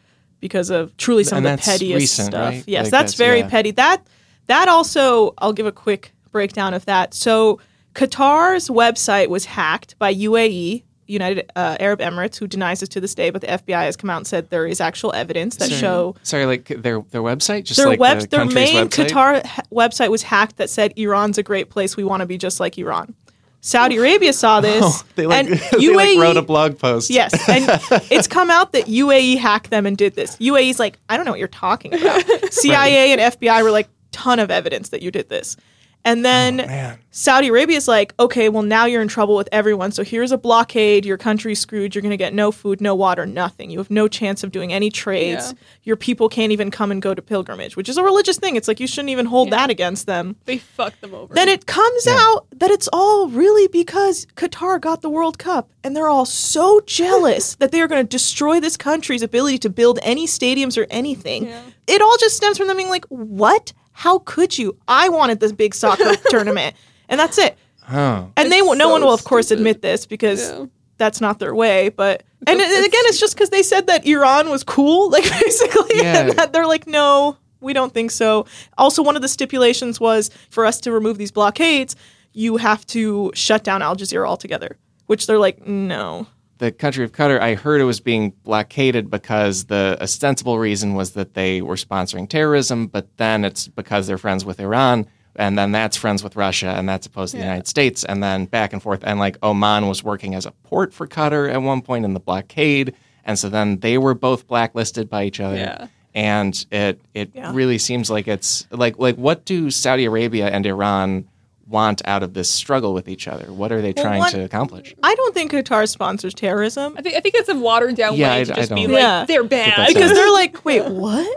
[0.42, 2.50] because of truly some And of the pettiest recent, stuff.
[2.54, 2.64] right?
[2.68, 3.50] Yes, Like that's, that's- very yeah.
[3.50, 3.72] petty.
[3.72, 4.06] That
[4.48, 7.14] that also, I'll give a quick breakdown of that.
[7.14, 7.60] So
[7.96, 10.84] Qatar's website was hacked by UAE.
[11.14, 14.10] United uh, Arab Emirates, who denies this to this day, but the FBI has come
[14.10, 17.78] out and said there is actual evidence that show Sorry, like their their website, just
[17.78, 19.08] their like web, the their main website?
[19.08, 21.96] Qatar ha- website was hacked that said Iran's a great place.
[21.96, 23.16] We want to be just like Iran.
[23.62, 27.10] Saudi Arabia saw this, Oh, they like, and they UAE like wrote a blog post.
[27.10, 27.66] Yes, and
[28.12, 30.36] it's come out that UAE hacked them and did this.
[30.38, 32.24] UAE's like, I don't know what you're talking about.
[32.52, 35.58] CIA and FBI were like, ton of evidence that you did this.
[36.06, 37.00] And then Oh, man.
[37.12, 39.92] Saudi Arabia's like, okay, well now you're in trouble with everyone.
[39.92, 41.06] So here's a blockade.
[41.06, 41.94] Your country's screwed.
[41.94, 43.70] You're going to get no food, no water, nothing.
[43.70, 45.52] You have no chance of doing any trades.
[45.54, 45.58] Yeah.
[45.84, 48.56] Your people can't even come and go to pilgrimage, which is a religious thing.
[48.56, 49.58] It's like you shouldn't even hold Yeah.
[49.58, 50.36] that against them.
[50.46, 51.34] They fucked them over.
[51.36, 55.96] Then it comes out that it's all really because Qatar got the World Cup and
[55.96, 60.00] they're all so jealous that they are going to destroy this country's ability to build
[60.02, 61.46] any stadiums or anything.
[61.48, 61.62] Yeah.
[61.86, 63.74] It all just stems from them being like, "What?
[63.94, 64.78] How could you?
[64.88, 66.76] I wanted this big soccer tournament."
[67.10, 67.58] And that's it.
[67.92, 68.32] Oh.
[68.38, 69.60] And they It's will no so one will of course stupid.
[69.62, 70.66] admit this because Yeah.
[70.98, 74.06] that's not their way, but and, It's- and again it's just cuz they said that
[74.06, 76.18] Iran was cool like basically Yeah.
[76.20, 78.46] and that they're like no, we don't think so.
[78.78, 81.96] Also one of the stipulations was for us to remove these blockades,
[82.32, 84.78] you have to shut down Al Jazeera altogether,
[85.08, 86.26] which they're like no.
[86.60, 91.12] The country of Qatar, I heard it was being blockaded because the ostensible reason was
[91.12, 95.72] that they were sponsoring terrorism, but then it's because they're friends with Iran, and then
[95.72, 98.82] that's friends with Russia, and that's opposed to the United States, and then back and
[98.84, 99.02] forth.
[99.04, 102.20] And like Oman was working as a port for Qatar at one point in the
[102.20, 102.94] blockade,
[103.26, 105.56] and so then they were both blacklisted by each other.
[105.58, 105.88] Yeah.
[106.16, 107.52] And it it Yeah.
[107.56, 111.26] really seems like it's like like what do Saudi Arabia and Iran
[111.74, 113.52] want out of this struggle with each other?
[113.52, 114.96] What are they Well, trying one- to accomplish?
[115.04, 118.30] I don't think Qatar sponsors terrorism I think I think it's a watered down Yeah,
[118.36, 119.26] way I- to just be like Yeah.
[119.28, 119.88] they're bad.
[119.90, 121.28] because they're like, wait, what?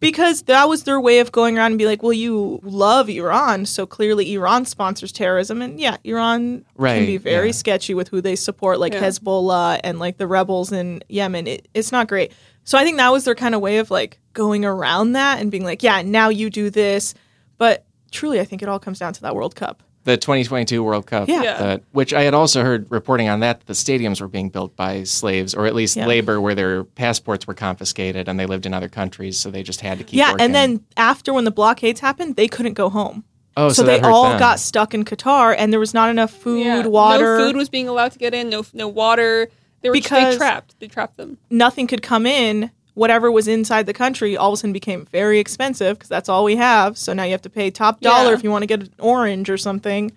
[0.00, 3.66] because that was their way of going around and be like, well, you love Iran,
[3.66, 7.52] so clearly Iran sponsors terrorism, and yeah, Iran Right, can be very yeah.
[7.52, 9.02] sketchy with who they support, like Yeah.
[9.02, 11.46] Hezbollah and like the rebels in Yemen.
[11.46, 12.32] It, it's not great.
[12.64, 15.50] So I think that was their kind of way of like going around that and
[15.50, 17.14] being like, yeah, now you do this,
[17.58, 19.82] but truly, I think it all comes down to that World Cup.
[20.04, 21.42] the 2022 World Cup, Yeah.
[21.42, 21.58] Yeah.
[21.58, 25.02] that- which I had also heard reporting on that the stadiums were being built by
[25.04, 26.06] slaves or at least Yeah.
[26.06, 29.82] labor, where their passports were confiscated and they lived in other countries, so they just
[29.82, 30.18] had to keep.
[30.18, 30.46] yeah, working.
[30.46, 33.24] and then after when the blockades happened, they couldn't go home.
[33.58, 34.38] oh, so, so, they all them.
[34.38, 36.86] got stuck in Qatar, and there was not enough food, Yeah.
[36.86, 37.38] water.
[37.38, 38.48] No food was being allowed to get in.
[38.48, 39.48] No no water.
[39.82, 40.74] They were just, Because- they trapped.
[40.80, 41.36] They trapped them.
[41.50, 42.70] nothing could come in.
[43.00, 46.44] Whatever was inside the country all of a sudden became very expensive because that's all
[46.44, 46.98] we have.
[46.98, 48.34] So now you have to pay top dollar Yeah.
[48.36, 50.12] if you want to get an orange or something.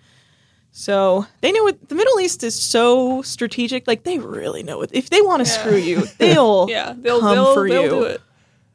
[0.72, 3.86] So they know what the Middle East is so strategic.
[3.86, 4.90] Like they really know it.
[4.92, 5.58] If they want to Yeah.
[5.58, 7.88] screw you, they'll Yeah, they'll come they'll, for they'll you.
[7.88, 8.20] do it.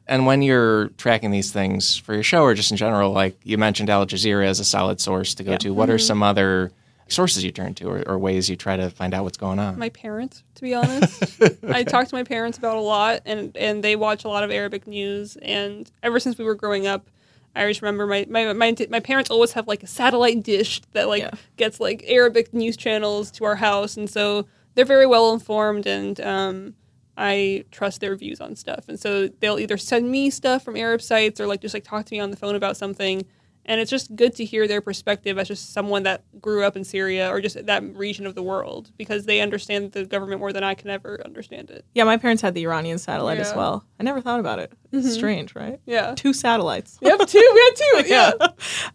[0.08, 3.58] And when you're tracking these things for your show or just in general, like you
[3.58, 5.58] mentioned Al Jazeera as a solid source to go Yeah.
[5.58, 6.06] to, what are Mm-hmm.
[6.06, 6.72] some other
[7.10, 9.78] sources you turn to or, or ways you try to find out what's going on?
[9.78, 13.82] My parents, to be honest, I talk to my parents about a lot, and and
[13.84, 15.36] they watch a lot of Arabic news.
[15.42, 17.10] And ever since we were growing up,
[17.54, 21.08] I always remember my my my, my parents always have like a satellite dish that
[21.08, 21.30] like Yeah.
[21.56, 26.20] gets like Arabic news channels to our house, and so they're very well informed, and
[26.20, 26.74] um,
[27.16, 28.84] I trust their views on stuff.
[28.88, 32.06] And so they'll either send me stuff from Arab sites or like just like talk
[32.06, 33.26] to me on the phone about something.
[33.70, 36.82] And it's just good to hear their perspective as just someone that grew up in
[36.82, 40.64] Syria or just that region of the world because they understand the government more than
[40.64, 41.84] I can ever understand it.
[41.94, 43.84] Yeah, my parents had the Iranian satellite as well.
[44.00, 44.72] I never thought about it.
[44.90, 45.14] It's mm-hmm.
[45.14, 45.78] strange, right?
[45.86, 46.16] Yeah.
[46.16, 46.98] Two satellites.
[47.00, 47.38] We have two.
[47.38, 48.10] We have two.
[48.10, 48.32] Yeah.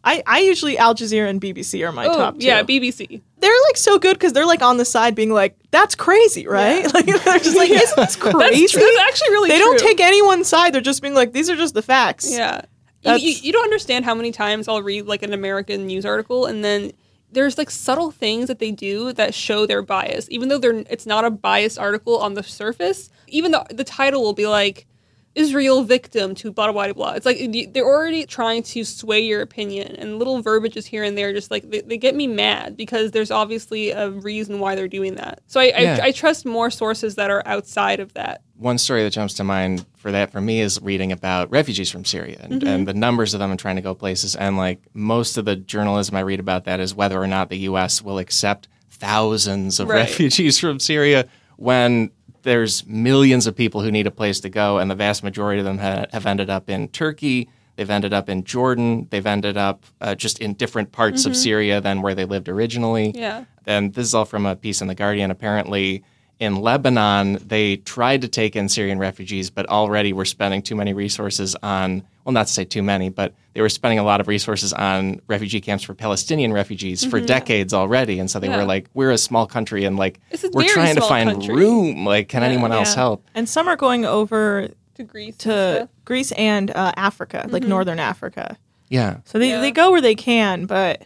[0.03, 2.45] I, I usually Al Jazeera and BBC are my Oh, top two.
[2.45, 2.61] yeah.
[2.63, 3.21] BBC.
[3.39, 6.81] they're like so good because they're like on the side being like, "That's crazy, right?"
[6.83, 6.87] Yeah.
[6.93, 8.73] Like they're just like, "Isn't this crazy?" That's.
[8.73, 9.65] That's actually really they true.
[9.67, 10.73] don't take anyone's side.
[10.73, 12.63] They're just being like, "These are just the facts." Yeah.
[13.05, 16.45] You, you, you don't understand how many times I'll read like an American news article
[16.45, 16.91] and then
[17.31, 21.05] there's like subtle things that they do that show their bias, even though they're it's
[21.05, 23.09] not a biased article on the surface.
[23.27, 24.87] Even the the title will be like
[25.35, 27.11] Israel victim to blah blah blah blah.
[27.13, 27.37] It's like
[27.73, 31.69] they're already trying to sway your opinion, and little verbiages here and there just like
[31.69, 35.41] they, they get me mad because there's obviously a reason why they're doing that.
[35.47, 35.99] So I, Yeah.
[36.01, 38.41] I I trust more sources that are outside of that.
[38.57, 42.05] one story that jumps to mind for that for me is reading about refugees from
[42.05, 42.67] Syria and, Mm-hmm.
[42.67, 44.35] and the numbers of them and trying to go places.
[44.35, 47.57] And like most of the journalism I read about that is whether or not the
[47.69, 48.01] U.S.
[48.01, 49.95] will accept thousands of Right.
[50.07, 52.11] refugees from Syria when
[52.45, 55.65] there's millions of people who need a place to go, and the vast majority of
[55.65, 57.49] them ha- have ended up in Turkey.
[57.75, 59.07] They've ended up in Jordan.
[59.09, 63.09] They've ended up uh, just in different parts of Syria than where they lived originally.
[63.09, 63.17] Mm-hmm.
[63.19, 63.45] Yeah.
[63.65, 65.31] And this is all from a piece in The Guardian.
[65.31, 66.03] Apparently,
[66.39, 70.93] in Lebanon, they tried to take in Syrian refugees, but already were spending too many
[70.93, 74.27] resources on, well, not to say too many, but they were spending a lot of
[74.27, 78.19] resources on refugee camps for Palestinian refugees for decades already.
[78.19, 78.53] And so they Mm-hmm.
[78.53, 78.59] Yeah.
[78.61, 81.55] were like, we're a small country and like, It's a we're trying to find country.
[81.55, 82.03] room.
[82.05, 82.95] Like, can anyone else Yeah.
[82.95, 83.25] help?
[83.35, 85.33] And some are going over to Greece.
[85.33, 85.89] and to stuff.
[86.03, 88.57] Greece and uh, Africa, like northern Africa.
[88.89, 89.17] Yeah.
[89.25, 89.61] So they, Yeah.
[89.61, 91.03] they go where they can, but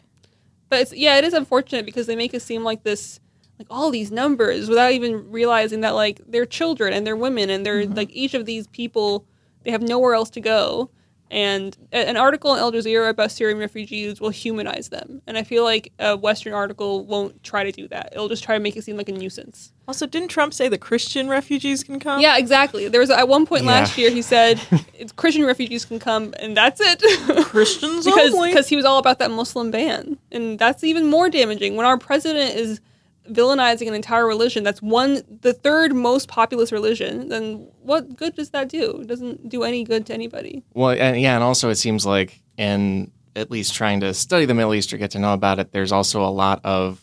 [0.69, 3.19] But it's yeah, it is unfortunate because they make it seem like this
[3.57, 7.65] like all these numbers without even realizing that like they're children and they're women and
[7.65, 9.25] they're like each of these people
[9.63, 10.89] they have nowhere else to go.
[11.31, 15.21] And an article in Al Jazeera about Syrian refugees will humanize them.
[15.27, 18.09] And I feel like a Western article won't try to do that.
[18.13, 19.71] It'll just try to make it seem like a nuisance.
[19.87, 22.19] also didn't Trump say the Christian refugees can come?
[22.19, 22.87] Yeah, exactly.
[22.87, 23.71] There was at one point Yeah.
[23.71, 24.59] last year he said
[24.95, 26.99] it's Christian refugees can come and that's it.
[27.45, 28.49] Christians because only.
[28.49, 31.97] because he was all about that Muslim ban, and that's even more damaging when our
[31.99, 32.81] president is
[33.29, 37.29] villainizing an entire religion that's one the third most populous religion.
[37.29, 38.99] Then what good does that do?
[39.01, 40.63] It doesn't do any good to anybody.
[40.73, 44.53] Well, and yeah, and also it seems like in at least trying to study the
[44.53, 47.01] Middle East or get to know about it, there's also a lot of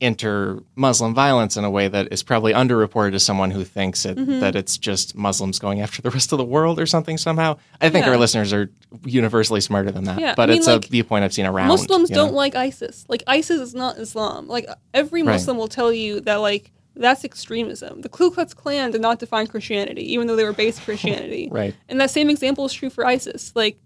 [0.00, 4.40] inter-Muslim violence in a way that is probably underreported to someone who thinks it, Mm-hmm.
[4.40, 7.56] that it's just Muslims going after the rest of the world or something somehow.
[7.80, 8.12] I think Yeah.
[8.12, 8.70] our listeners are
[9.04, 11.68] universally smarter than that, Yeah, but I mean, it's like, a viewpoint I've seen around.
[11.68, 13.04] Muslims don't like ISIS.
[13.08, 14.46] Like ISIS is not Islam.
[14.48, 15.32] Like every Right.
[15.32, 18.02] Muslim will tell you that like that's extremism.
[18.02, 21.48] The Ku Klux Klan did not define Christianity, even though they were based Christianity.
[21.52, 21.74] Right.
[21.88, 23.50] And that same example is true for ISIS.
[23.56, 23.78] Like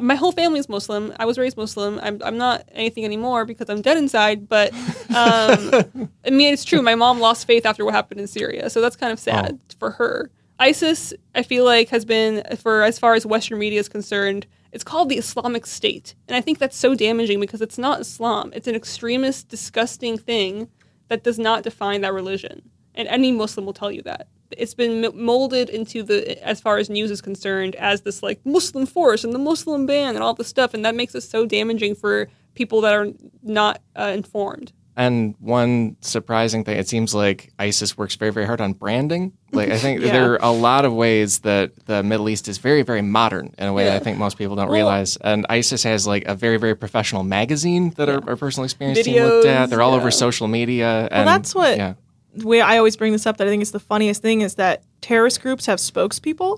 [0.00, 1.12] my whole family is Muslim.
[1.18, 2.00] I was raised Muslim.
[2.02, 4.48] I'm, I'm not anything anymore because I'm dead inside.
[4.48, 6.82] But um, I mean, it's true.
[6.82, 9.92] My mom lost faith after what happened in Syria, so that's kind of sad for
[9.92, 10.30] her.
[10.58, 14.46] ISIS, I feel like, has been for as far as Western media is concerned.
[14.72, 18.52] It's called the Islamic State, and I think that's so damaging because it's not Islam.
[18.54, 20.68] It's an extremist, disgusting thing
[21.08, 24.28] that does not define that religion, and any Muslim will tell you that
[24.58, 28.86] it's been molded into the as far as news is concerned as this like muslim
[28.86, 31.94] force and the muslim ban and all this stuff and that makes it so damaging
[31.94, 33.08] for people that are
[33.42, 38.60] not uh, informed And one surprising thing, it seems like ISIS works very, very hard
[38.60, 39.32] on branding.
[39.50, 40.12] Like I think Yeah.
[40.12, 43.66] there are a lot of ways that the Middle East is very, very modern in
[43.66, 45.16] a way that I think most people don't Well- realize.
[45.16, 49.20] And ISIS has like a very, very professional magazine that our, our personal experience team
[49.20, 49.68] looked at.
[49.68, 50.86] They're all over social media.
[50.86, 51.94] Well, and, that's what Yeah.
[52.36, 54.56] The way I always bring this up that I think is the funniest thing is
[54.56, 56.56] that terrorist groups have spokespeople,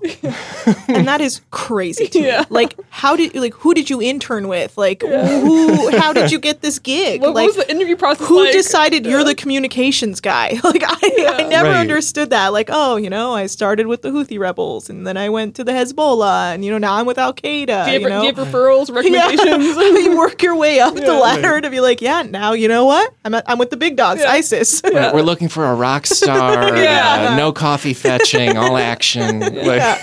[0.87, 2.39] and that is crazy to Yeah.
[2.41, 2.45] me.
[2.49, 4.77] Like, how did like who did you intern with?
[4.77, 5.89] Like, who?
[5.97, 7.21] How did you get this gig?
[7.21, 8.53] what, what was the interview process who like?
[8.53, 10.59] decided you're the communications guy?
[10.67, 10.97] Like I,
[11.39, 11.77] I never Right.
[11.79, 12.49] understood that.
[12.53, 15.63] Like, oh, you know, I started with the Houthi rebels and then I went to
[15.63, 17.85] the Hezbollah and you know now I'm with Al Qaeda.
[17.85, 18.21] do you, You, know?
[18.21, 22.01] do you have referrals recommendations you work your way up the ladder to be like,
[22.01, 23.13] yeah, now you know what?
[23.25, 24.81] I'm at, I'm with the big dogs, ISIS.
[24.83, 26.75] We're- We're looking for a rock star.
[26.77, 27.29] Yeah.
[27.31, 27.93] uh, no coffee
[28.37, 29.39] fetching, all action.
[29.67, 29.99] Like,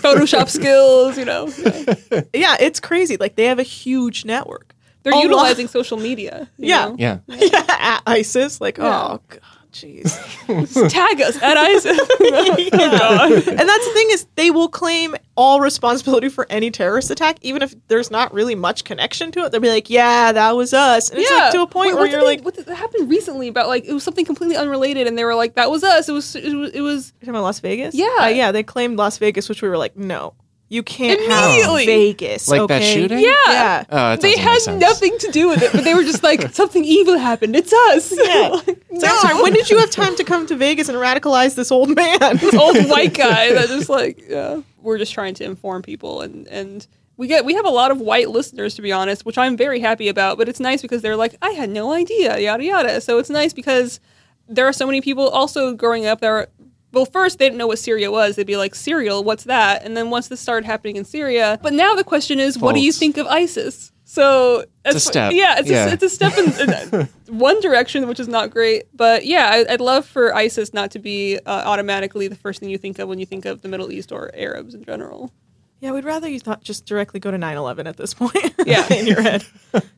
[0.00, 2.22] photoshop skills you know Yeah.
[2.34, 3.16] yeah, it's crazy.
[3.16, 4.74] Like they have a huge network.
[5.02, 6.86] they're A lot- utilizing social media you Yeah.
[6.88, 6.96] know?
[6.98, 7.18] yeah.
[7.28, 8.60] yeah, at ISIS.
[8.60, 8.84] Like, Yeah.
[9.14, 9.40] oh god,
[9.74, 10.88] jeez.
[10.90, 13.24] tag us at isis Yeah.
[13.26, 17.60] And that's the thing is they will claim all responsibility for any terrorist attack, even
[17.60, 19.52] if there's not really much connection to it.
[19.52, 21.10] They'll be like, yeah, that was us.
[21.10, 22.76] And it's like to a point Wait, where what you're did like, what did, that
[22.76, 25.82] happened recently about like it was something completely unrelated and they were like that was
[25.82, 27.94] us it was it was, it was You're talking about Las Vegas?
[27.94, 28.06] Yeah.
[28.20, 30.34] Uh, yeah, they claimed Las Vegas, which we were like, no,
[30.68, 31.86] you can't have Immediately.
[31.86, 32.48] Vegas.
[32.48, 32.94] Like that okay?
[32.94, 33.18] shooting?
[33.20, 33.84] yeah, Yeah.
[33.90, 34.80] Oh, that they doesn't make had sense.
[34.80, 38.12] nothing to do with it but they were just like something evil happened it's us
[38.16, 38.48] Yeah.
[38.66, 41.54] Like, So I'm sorry, when did you have time to come to Vegas and radicalize
[41.54, 42.18] this old man?
[42.38, 46.46] this old white guy that just like yeah we're just trying to inform people and
[46.48, 49.56] and we get we have a lot of white listeners to be honest which i'm
[49.56, 53.00] very happy about but it's nice because they're like i had no idea yada yada
[53.00, 54.00] so it's nice because
[54.48, 56.48] there are so many people also growing up that are
[56.94, 59.96] well first they didn't know what syria was they'd be like cereal what's that and
[59.96, 62.92] then once this started happening in syria but now the question is what do you
[62.92, 65.32] think of isis so It's a step.
[65.32, 65.86] yeah it's, Yeah.
[65.88, 69.72] A, it's a step in, in one direction which is not great but yeah I,
[69.72, 73.08] i'd love for isis not to be uh, automatically the first thing you think of
[73.08, 75.32] when you think of the middle east or arabs in general
[75.80, 78.54] yeah, we'd rather you thought just directly go to 9-11 at this point.
[78.64, 78.86] Yeah.
[78.90, 79.44] in your head.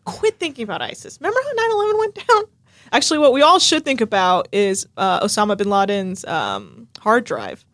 [0.04, 1.18] Quit thinking about ISIS.
[1.20, 2.44] Remember how 9-11 went down?
[2.92, 7.64] Actually, what we all should think about is uh, Osama bin Laden's um, hard drive.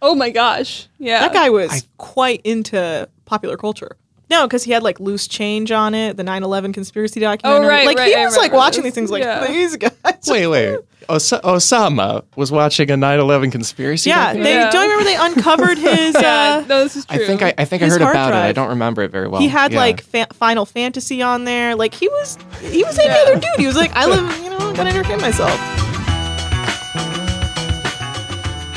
[0.00, 3.96] oh my gosh yeah That guy was quite into popular culture.
[4.32, 7.66] No, because he had like loose change on it, the 9/11 conspiracy documentary.
[7.66, 8.94] Oh, right, like right, he I was like remember watching this.
[8.94, 9.46] these things, like Yeah.
[9.46, 9.92] these guys.
[10.26, 10.78] Wait, wait.
[11.08, 14.08] Os- Osama was watching a 9/11 conspiracy.
[14.10, 14.44] Yeah, documentary?
[14.54, 14.70] they Yeah.
[14.70, 16.14] don't you remember they uncovered his.
[16.20, 17.22] yeah Uh, no this is true.
[17.22, 18.36] I think I, I think I heard hard about it.
[18.36, 19.40] I don't remember it very well.
[19.40, 19.78] he had Yeah.
[19.80, 21.74] like fa- Final Fantasy on there.
[21.74, 23.22] Like he was, he was any Yeah.
[23.22, 23.44] other dude.
[23.58, 25.58] He was like, I live, you know, gotta entertain myself.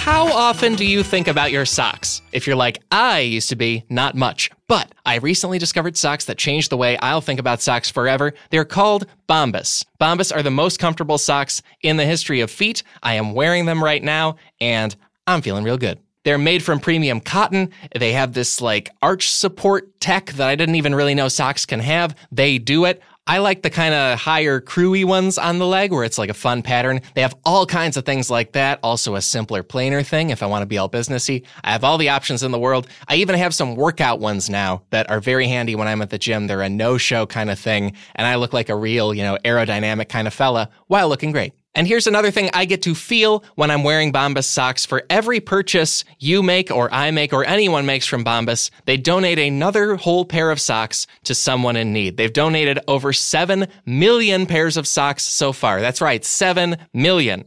[0.06, 2.22] How often do you think about your socks?
[2.32, 4.52] If you're like I used to be, not much.
[4.68, 8.36] But I recently discovered socks that changed the way I'll think about socks forever.
[8.52, 9.84] They're called Bombas.
[10.00, 12.84] Bombas are the most comfortable socks in the history of feet.
[13.02, 14.96] I am wearing them right now, and
[15.26, 15.98] I'm feeling real good.
[16.24, 17.72] They're made from premium cotton.
[17.98, 21.80] They have this like arch support tech that I didn't even really know socks can
[21.80, 22.16] have.
[22.32, 23.02] They do it.
[23.28, 26.36] I like the kind of higher crewy ones on the leg where it's like a
[26.36, 27.02] fun pattern.
[27.16, 28.80] They have all kinds of things like that.
[28.84, 31.44] Also a simpler, plainer thing if I want to be all businessy.
[31.64, 32.88] I have all the options in the world.
[33.08, 36.20] I even have some workout ones now that are very handy when I'm at the
[36.20, 36.46] gym.
[36.46, 40.08] They're a no-show kind of thing, and I look like a real, you know, aerodynamic
[40.08, 41.54] kind of fella while looking great.
[41.76, 44.86] And here's another thing I get to feel when I'm wearing Bombas socks.
[44.86, 49.38] For every purchase you make or I make or anyone makes from Bombas, they donate
[49.38, 52.16] another whole pair of socks to someone in need.
[52.16, 55.82] They've donated over 7 million pairs of socks so far.
[55.82, 57.44] That's right, 7 million.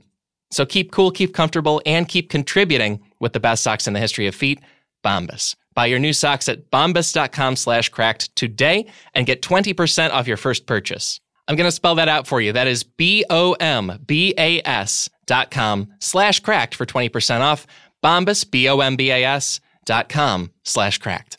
[0.50, 4.26] So keep cool, keep comfortable, and keep contributing with the best socks in the history
[4.26, 4.60] of feet,
[5.02, 5.56] Bombas.
[5.74, 10.66] Buy your new socks at bombas.com slash cracked today and get 20% off your first
[10.66, 11.20] purchase.
[11.48, 12.52] I'm going to spell that out for you.
[12.52, 17.66] That is B O M B A S dot com slash cracked for 20% off.
[18.04, 21.38] Bombas, B O M B A S dot com slash cracked.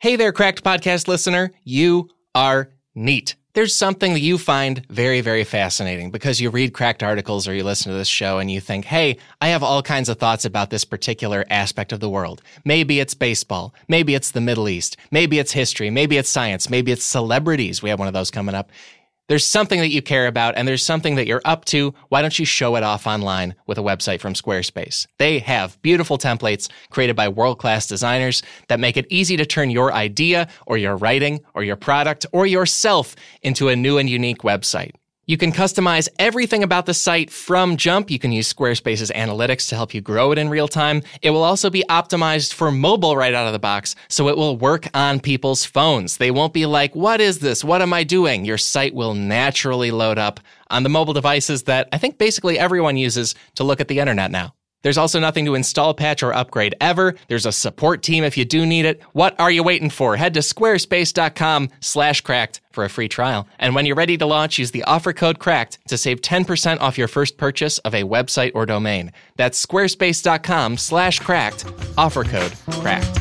[0.00, 1.52] Hey there, Cracked Podcast listener.
[1.64, 3.36] You are neat.
[3.54, 7.64] There's something that you find very, very fascinating because you read cracked articles or you
[7.64, 10.68] listen to this show and you think, hey, I have all kinds of thoughts about
[10.68, 12.42] this particular aspect of the world.
[12.66, 13.72] Maybe it's baseball.
[13.88, 14.98] Maybe it's the Middle East.
[15.10, 15.88] Maybe it's history.
[15.88, 16.68] Maybe it's science.
[16.68, 17.82] Maybe it's celebrities.
[17.82, 18.70] We have one of those coming up.
[19.28, 21.92] There's something that you care about and there's something that you're up to.
[22.10, 25.08] Why don't you show it off online with a website from Squarespace?
[25.18, 29.70] They have beautiful templates created by world class designers that make it easy to turn
[29.70, 34.42] your idea or your writing or your product or yourself into a new and unique
[34.42, 34.92] website.
[35.28, 38.12] You can customize everything about the site from jump.
[38.12, 41.02] You can use Squarespace's analytics to help you grow it in real time.
[41.20, 44.56] It will also be optimized for mobile right out of the box, so it will
[44.56, 46.18] work on people's phones.
[46.18, 47.64] They won't be like, what is this?
[47.64, 48.44] What am I doing?
[48.44, 50.38] Your site will naturally load up
[50.70, 54.30] on the mobile devices that I think basically everyone uses to look at the internet
[54.30, 54.54] now.
[54.82, 57.14] There's also nothing to install, patch, or upgrade ever.
[57.28, 59.02] There's a support team if you do need it.
[59.12, 60.16] What are you waiting for?
[60.16, 63.48] Head to squarespace.com slash cracked for a free trial.
[63.58, 66.98] And when you're ready to launch, use the offer code cracked to save 10% off
[66.98, 69.12] your first purchase of a website or domain.
[69.36, 71.64] That's squarespace.com slash cracked,
[71.98, 73.20] offer code cracked.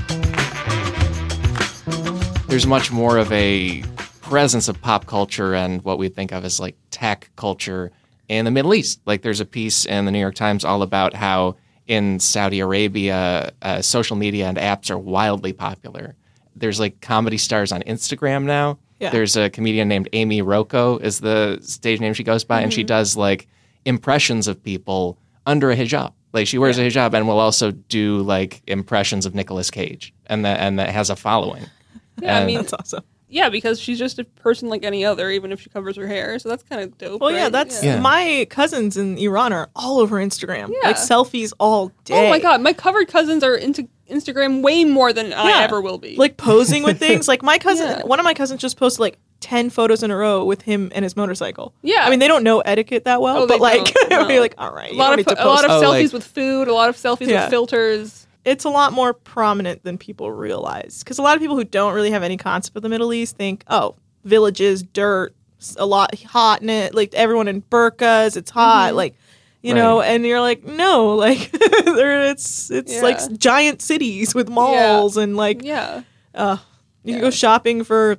[2.48, 3.82] There's much more of a
[4.22, 7.92] presence of pop culture and what we think of as like tech culture
[8.30, 9.02] in the Middle East.
[9.06, 11.56] Like there's a piece in the New York Times all about how
[11.88, 16.16] in Saudi Arabia, uh, social media and apps are wildly popular.
[16.56, 18.80] There's like comedy stars on Instagram now.
[19.00, 19.10] Yeah.
[19.10, 22.84] There's a comedian named Amy Roko is the stage name she goes by, and she
[22.84, 23.48] does like
[23.84, 26.14] impressions of people under a hijab.
[26.32, 30.46] Like she wears a hijab and will also do like impressions of Nicolas Cage, and
[30.46, 31.66] that and that has a following.
[32.22, 33.04] Yeah, I mean, That's awesome.
[33.36, 36.40] Yeah, because she's just a person like any other, even if she covers her hair.
[36.40, 37.20] So that's kind of dope.
[37.20, 37.52] Well, yeah, right?
[37.52, 38.00] that's Yeah.
[38.00, 40.70] my cousins in Iran are all over Instagram.
[40.72, 40.88] Yeah.
[40.88, 42.28] Like selfies all day.
[42.28, 45.98] Oh my god, my covered cousins are into Instagram way more than I ever will
[45.98, 46.16] be.
[46.16, 47.28] Like posing with things.
[47.28, 48.04] Like my cousin, Yeah.
[48.06, 51.04] one of my cousins just posted like 10 photos in a row with him and
[51.04, 51.74] his motorcycle.
[51.82, 52.04] Yeah.
[52.06, 54.30] I mean, they don't know etiquette that well, Oh, but like, don't, no.
[54.30, 55.66] you're like, all right, a lot of need to a lot post.
[55.66, 57.44] of Oh, selfies like- with food, a lot of selfies Yeah.
[57.44, 58.25] with filters.
[58.46, 61.00] It's a lot more prominent than people realize.
[61.04, 63.36] Because a lot of people who don't really have any concept of the Middle East
[63.38, 65.36] think, oh, villages, dirt,
[65.78, 66.94] a lot hot in it.
[66.94, 68.90] Like everyone in burqas, it's hot.
[68.90, 68.98] Mm-hmm.
[68.98, 69.16] Like,
[69.64, 73.02] you know, and you're like, no, like it's it's Yeah.
[73.02, 76.04] like giant cities with malls and like Yeah.
[76.36, 76.58] uh,
[77.04, 78.18] you can go shopping for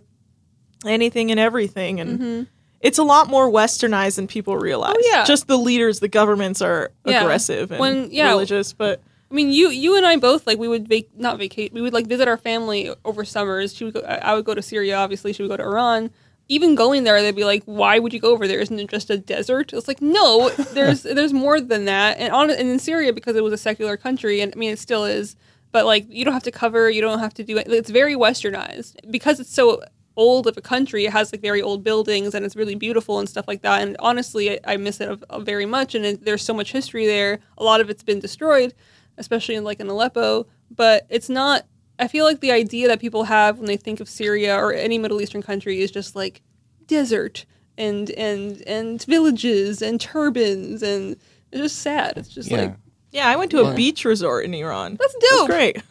[0.85, 2.47] anything and everything, and
[2.81, 4.95] it's a lot more westernized than people realize.
[4.95, 5.03] Mm-hmm.
[5.15, 5.25] Oh, yeah.
[5.25, 7.23] just the leaders, the governments are Yeah.
[7.23, 8.29] aggressive and When- yeah.
[8.31, 9.01] religious, but
[9.31, 11.73] I mean, you you and I both like we would vac- not vacate.
[11.73, 13.75] We would like visit our family over summers.
[13.75, 15.33] She would go, I would go to Syria, obviously.
[15.33, 16.11] She would go to Iran.
[16.49, 18.61] Even going there, they'd be like, "Why would you go over there?
[18.61, 22.19] Isn't it just a desert?" It's like, no, there's there's more than that.
[22.19, 24.79] And on and in Syria because it was a secular country, and I mean it
[24.79, 25.35] still is.
[25.73, 26.89] But like, you don't have to cover.
[26.89, 27.67] You don't have to do it.
[27.69, 29.83] It's very westernized because it's so
[30.17, 31.05] old of a country.
[31.05, 33.83] It has like very old buildings and it's really beautiful and stuff like that.
[33.83, 35.95] And honestly, I, I miss it very much.
[35.95, 37.41] And it, there's so much history there.
[37.59, 38.75] A lot of it's been destroyed,
[39.19, 40.47] especially in like in Aleppo.
[40.71, 41.67] But it's not.
[41.99, 44.99] I feel like the idea that people have when they think of Syria or any
[44.99, 46.43] Middle Eastern country is just like
[46.87, 47.47] desert
[47.79, 51.17] and and and villages and turbans and
[51.53, 52.15] it's just sad.
[52.17, 52.61] It's just Yeah.
[52.61, 52.75] like
[53.13, 54.97] yeah, I went to a Well- beach resort in Iran.
[55.01, 55.49] that's It was dope.
[55.49, 55.83] great.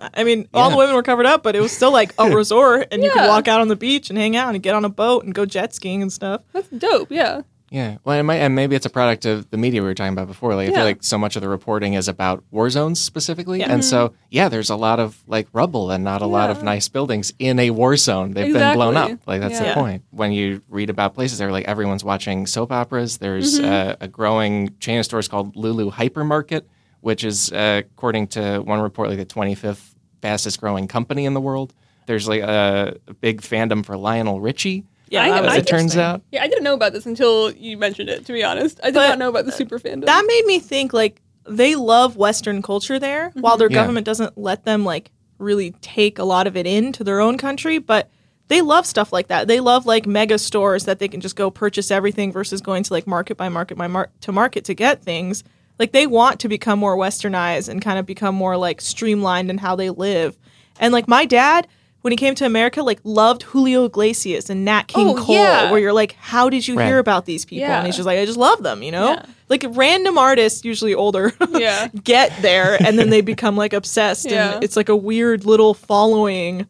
[0.14, 2.88] I mean, all the women were covered up, but it was still like a resort,
[2.90, 4.88] and you could walk out on the beach and hang out and get on a
[4.88, 6.42] boat and go jet skiing and stuff.
[6.54, 7.10] That's dope.
[7.10, 7.42] Yeah.
[7.70, 10.12] Yeah, well, it might, and maybe it's a product of the media we were talking
[10.12, 10.56] about before.
[10.56, 10.76] Like, I Yeah.
[10.78, 13.72] feel like so much of the reporting is about war zones specifically, Yeah.
[13.72, 16.66] and so yeah, there's a lot of like rubble and not a lot of Mm-hmm.
[16.66, 18.32] Nice buildings in a war zone.
[18.32, 19.12] They've been blown up.
[19.24, 19.68] Like that's Yeah.
[19.68, 20.02] the point.
[20.10, 23.18] When you read about places, they're like everyone's watching soap operas.
[23.18, 23.70] There's Mm-hmm.
[23.72, 26.62] uh, a growing chain of stores called Lulu Hypermarket,
[27.02, 31.40] which is uh, according to one report like the 25th fastest growing company in the
[31.40, 31.72] world.
[32.06, 34.84] There's like a, a big fandom for Lionel Richie.
[35.10, 36.22] Yeah, I- as I it turns out.
[36.32, 38.24] Yeah, I didn't know about this until you mentioned it.
[38.26, 40.06] To be honest, I did But, not know about the super fandom.
[40.06, 43.40] that made me think like they love Western culture there, mm-hmm.
[43.40, 43.74] while their Yeah.
[43.82, 47.78] government doesn't let them like really take a lot of it into their own country.
[47.78, 48.08] But
[48.48, 49.48] they love stuff like that.
[49.48, 52.92] They love like mega stores that they can just go purchase everything versus going to
[52.92, 55.42] like market by market by mar- to market to get things.
[55.78, 59.58] Like they want to become more westernized and kind of become more like streamlined in
[59.58, 60.36] how they live.
[60.78, 61.66] And like my dad,
[62.02, 65.70] when he came to America, like loved Julio Iglesias and Nat King Oh, Cole, yeah.
[65.70, 66.86] where you're like, how did you Right.
[66.86, 67.60] hear about these people?
[67.68, 67.78] Yeah.
[67.78, 69.10] And he's just like, I just love them, you know?
[69.14, 69.26] Yeah.
[69.48, 71.88] Like random artists, usually older, Yeah.
[72.02, 74.30] get there and then they become like obsessed.
[74.30, 74.54] Yeah.
[74.54, 76.66] And it's like a weird little following,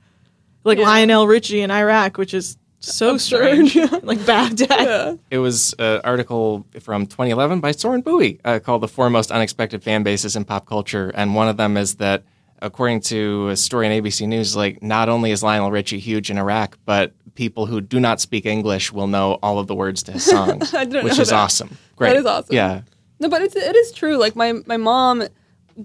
[0.64, 0.85] like Yeah.
[0.87, 3.68] Lionel Richie in Iraq, which is so Absurd.
[3.68, 3.93] strange.
[4.03, 4.68] like Baghdad.
[4.70, 5.14] yeah.
[5.31, 9.83] It was an article from 2011 by Soren Bowie uh, called The Four Most Unexpected
[9.85, 11.12] Fan Bases in Pop Culture.
[11.14, 12.22] And one of them is that,
[12.63, 16.39] according to a story in ABC News, like not only is Lionel Richie huge in
[16.39, 20.13] Iraq, but people who do not speak English will know all of the words to
[20.13, 21.35] his songs, I didn't which know is that.
[21.37, 21.77] awesome.
[21.97, 22.17] Great.
[22.17, 22.55] is awesome.
[22.55, 22.83] Yeah.
[23.19, 24.17] No, but it's, it is true.
[24.17, 25.25] Like my my mom,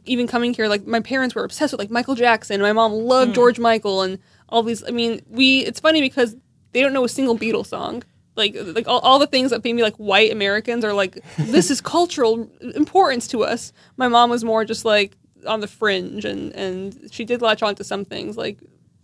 [0.06, 2.62] even coming here, like my parents were obsessed with like Michael Jackson.
[2.62, 3.36] My mom loved Hmm.
[3.36, 4.20] George Michael and
[4.50, 4.84] all these.
[4.88, 5.60] I mean, we.
[5.60, 6.36] It's funny because
[6.72, 8.04] they don't know a single Beatles song.
[8.38, 11.80] Like like all, all the things that maybe like white Americans are like this is
[11.96, 13.72] cultural importance to us.
[13.98, 15.16] My mom was more just like
[15.46, 18.60] on the fringe and and she did latch on to some things like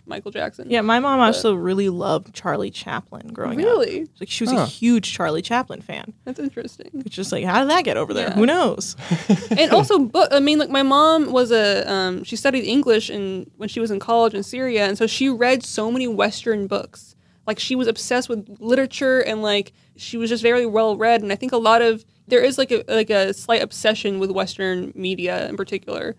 [0.08, 0.70] Michael Jackson.
[0.70, 3.66] Yeah, my mom also really loved Charlie Chaplin growing up.
[3.66, 4.08] Really?
[4.20, 4.62] Like she was Huh.
[4.64, 6.14] a huge Charlie Chaplin fan.
[6.26, 6.89] That's interesting.
[7.06, 8.30] It's just like, how did that get over there?
[8.30, 8.34] Yeah.
[8.34, 8.96] Who knows?
[9.58, 13.50] and also book i mean like my mom was a um, she studied english in
[13.58, 17.16] when she was in college in syria and so she read so many western books
[17.48, 21.32] like she was obsessed with literature and like she was just very well read and
[21.32, 24.92] i think a lot of there is like a like a slight obsession with western
[24.96, 26.16] media in particular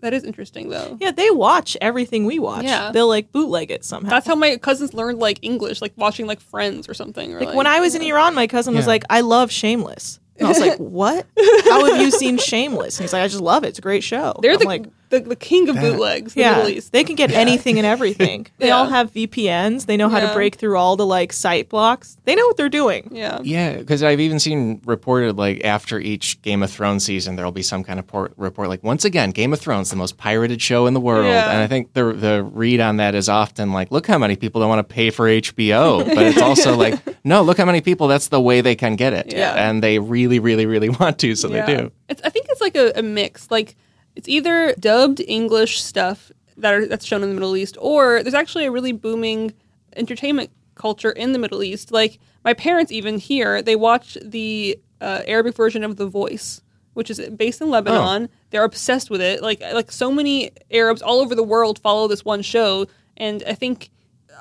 [0.00, 2.64] that is interesting though Yeah, they watch everything we watch.
[2.64, 2.90] Yeah.
[2.92, 4.10] They'll like bootleg it somehow.
[4.10, 7.54] that's how my cousins learned like english like watching like friends or something or, Like
[7.56, 8.88] when I was in Iran, my cousin was Yeah.
[8.90, 11.26] like, "I love Shameless," and I was like, "What?
[11.68, 13.68] How have you seen Shameless?" And he's like, "I just love it.
[13.68, 16.40] It's a great show." they're I'm the, like, the the king of That- bootlegs the
[16.40, 18.46] "Yeah, middle east they can get anything and everything.
[18.58, 18.78] They Yeah.
[18.78, 19.86] all have VPNs.
[19.86, 22.16] They know how to break through all the like site blocks.
[22.24, 26.40] They know what they're doing." yeah Yeah, because I've even seen reported like after each
[26.42, 29.30] Game of Thrones season, there will be some kind of port, report like once again,
[29.30, 31.26] Game of Thrones, the most pirated show in the world.
[31.26, 31.50] Yeah.
[31.50, 34.60] And I think the the read on that is often like, look how many people
[34.60, 38.08] don't want to pay for HBO, but it's also like, no, look how many people
[38.08, 39.54] that's the way they can get it, Yeah.
[39.54, 41.64] and they really, really, really want to, so Yeah.
[41.66, 41.92] they do.
[42.08, 43.50] It's, I think it's like a, a mix.
[43.50, 43.76] Like
[44.18, 48.34] it's either dubbed English stuff that are that's shown in the Middle East, or there's
[48.34, 49.54] actually a really booming
[49.94, 51.92] entertainment culture in the Middle East.
[51.92, 56.62] Like my parents, even here, they watch the uh, Arabic version of The Voice,
[56.94, 58.28] which is based in Lebanon.
[58.50, 59.40] They're obsessed with it.
[59.40, 63.54] Like like so many Arabs all over the world follow this one show, and I
[63.54, 63.88] think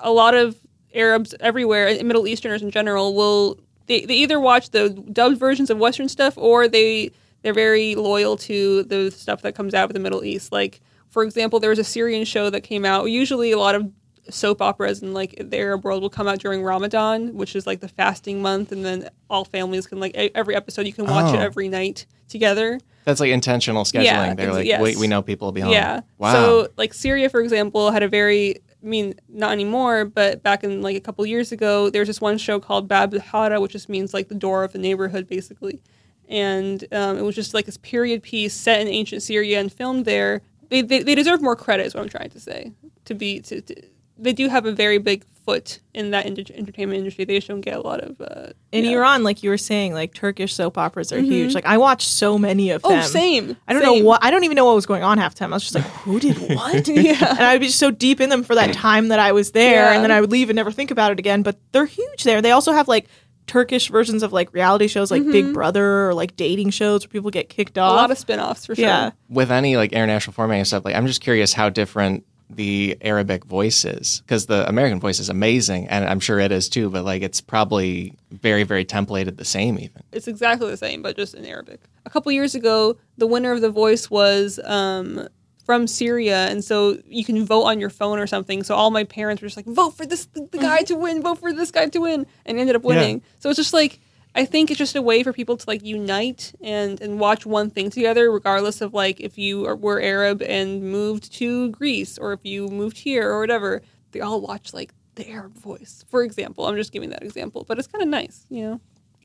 [0.02, 0.58] a lot of
[0.96, 5.70] Arabs everywhere, and Middle Easterners in general, will they, they either watch the dubbed versions
[5.70, 7.12] of Western stuff or they
[7.42, 10.52] they're very loyal to the stuff that comes out of the Middle East.
[10.52, 13.06] Like for example, there was a Syrian show that came out.
[13.06, 13.92] Usually, a lot of
[14.30, 17.80] soap operas in like the Arab world will come out during Ramadan, which is like
[17.80, 21.38] the fasting month, and then all families can like every episode you can watch it
[21.38, 21.42] Oh.
[21.42, 22.80] every night together.
[23.06, 24.04] That's like intentional scheduling.
[24.04, 24.82] Yeah, They're like, yes.
[24.82, 25.72] we, we know people will be home.
[25.72, 26.02] Yeah.
[26.18, 26.34] Wow.
[26.34, 30.82] So like Syria, for example, had a very I mean, not anymore, but back in
[30.82, 33.72] like a couple years ago, there was this one show called Bab al Hara, which
[33.72, 35.82] just means like the door of the neighborhood, basically.
[36.28, 40.06] And um, it was just like this period piece set in ancient Syria and filmed
[40.06, 40.42] there.
[40.70, 42.74] They, they, they deserve more credit, is what I'm trying to say.
[43.06, 43.76] To be, to, to
[44.18, 47.24] they do have a very big foot in that enter- entertainment industry.
[47.24, 48.20] They just don't get a lot of.
[48.20, 48.84] Uh, In.
[48.84, 51.54] Iran, like you were saying, like Turkish soap operas are huge.
[51.56, 53.00] Like I watched so many of Oh, them.
[53.00, 53.56] Oh, same.
[53.68, 54.00] I don't same.
[54.00, 55.54] know what I don't even know what was going on half the time.
[55.54, 56.86] I was just like, who did what?
[56.90, 57.30] Yeah.
[57.30, 59.86] And I would be so deep in them for that time that I was there,
[59.86, 59.94] Yeah.
[59.94, 61.44] and then I would leave and never think about it again.
[61.44, 62.42] But they're huge there.
[62.42, 63.08] They also have like
[63.48, 67.32] Turkish versions of like reality shows, like Big Brother, or like dating shows where people
[67.32, 67.94] get kicked off.
[67.94, 68.86] A lot of spin offs for sure.
[68.86, 72.98] yeah, with any like international formatting and stuff, like I'm just curious how different the
[73.02, 76.90] Arabic voice is because the American voice is amazing, and I'm sure it is too.
[76.90, 79.78] But like, it's probably very, very templated the same.
[79.80, 81.82] Even it's exactly the same, but just in Arabic.
[82.06, 85.28] A couple years ago, the winner of The Voice was um,
[85.68, 88.64] from Syria, and so you can vote on your phone or something.
[88.64, 91.22] So all my parents were just like, "Vote for this the, guy to win!
[91.22, 93.22] Vote for this guy to win!" and ended up winning.
[93.40, 94.00] So it's just like
[94.34, 97.70] I think it's just a way for people to like unite and and watch one
[97.70, 102.32] thing together, regardless of like if you are, were Arab and moved to Greece or
[102.32, 103.82] if you moved here or whatever.
[104.12, 106.66] They all watch like the Arab Voice, for example.
[106.66, 108.82] I'm just giving that example, but it's kind of nice, you know.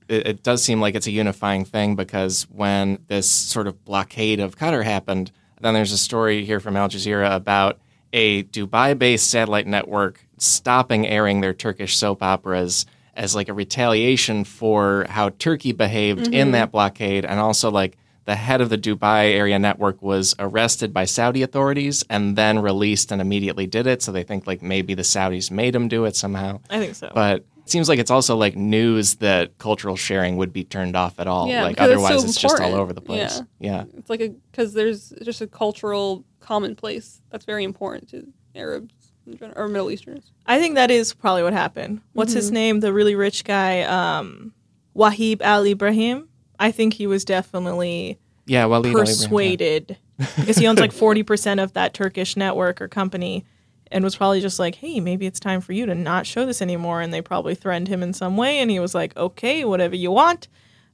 [0.09, 4.41] it, it does seem like it's a unifying thing because when this sort of blockade
[4.41, 5.31] of Qatar happened,
[5.63, 7.79] then there's a story here from Al Jazeera about
[8.13, 12.85] a Dubai based satellite network stopping airing their Turkish soap operas
[13.15, 16.51] as like a retaliation for how Turkey behaved in mm-hmm.
[16.53, 21.05] that blockade and also like the head of the Dubai area network was arrested by
[21.05, 24.01] Saudi authorities and then released and immediately did it.
[24.03, 26.61] So they think like maybe the Saudis made him do it somehow.
[26.71, 27.11] I think so.
[27.15, 31.21] But it seems like it's also like news that cultural sharing would be turned off
[31.21, 31.49] at all.
[31.49, 33.43] Yeah, like because it's otherwise so it's just all over the place.
[33.61, 33.85] Yeah.
[33.97, 38.95] It's like a because there's just a cultural commonplace that's very important to Arabs
[39.27, 40.33] in general, or Middle Easterners.
[40.47, 42.01] I think that is probably what happened.
[42.13, 42.81] What's his name?
[42.81, 44.53] The really rich guy, um,
[44.95, 46.29] Wahib Al Ibrahim.
[46.59, 49.97] I think he was definitely Yeah, well persuaded
[50.37, 53.45] because he owns like 40% of that Turkish network or company
[53.93, 56.63] and was probably just like, hey, maybe it's time for you to not show this
[56.63, 57.01] anymore.
[57.01, 58.59] And they probably threatened him in some way.
[58.59, 60.49] And he was like, okay, whatever you want.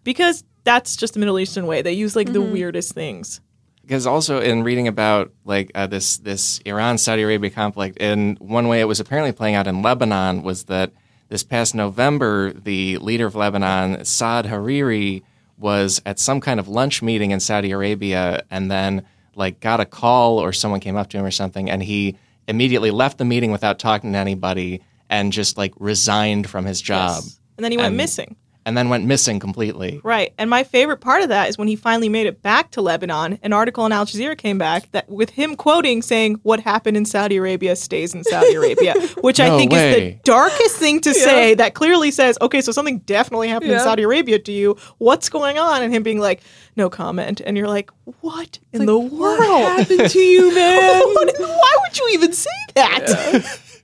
[0.04, 1.80] Because that's just the Middle Eastern way.
[1.82, 3.40] They use like the weirdest things.
[3.88, 8.68] because also in reading about like uh, this this Iran Saudi Arabia conflict, in one
[8.68, 10.92] way it was apparently playing out in Lebanon was that
[11.30, 15.22] this past November, the leader of Lebanon, Saad Hariri,
[15.56, 19.86] was at some kind of lunch meeting in Saudi Arabia, and then like got a
[19.86, 22.16] call or someone came up to him or something, and he
[22.48, 27.22] immediately left the meeting without talking to anybody and just like resigned from his job,
[27.56, 28.36] And then he went And- missing.
[28.68, 29.98] And then went missing completely.
[30.04, 30.34] Right.
[30.36, 33.38] And my favorite part of that is when he finally made it back to Lebanon,
[33.42, 37.06] an article in Al Jazeera came back that with him quoting saying what happened in
[37.06, 38.92] Saudi Arabia stays in Saudi Arabia,
[39.22, 42.70] which I No think is the darkest thing to say that clearly says, okay, so
[42.70, 44.76] something definitely happened in Saudi Arabia to you.
[44.98, 45.82] What's going on?
[45.82, 46.42] And him being like,
[46.76, 47.40] no comment.
[47.40, 47.90] And you're like,
[48.20, 51.00] what in the world What happened to you, man?
[51.14, 53.02] What- Why would you even say that?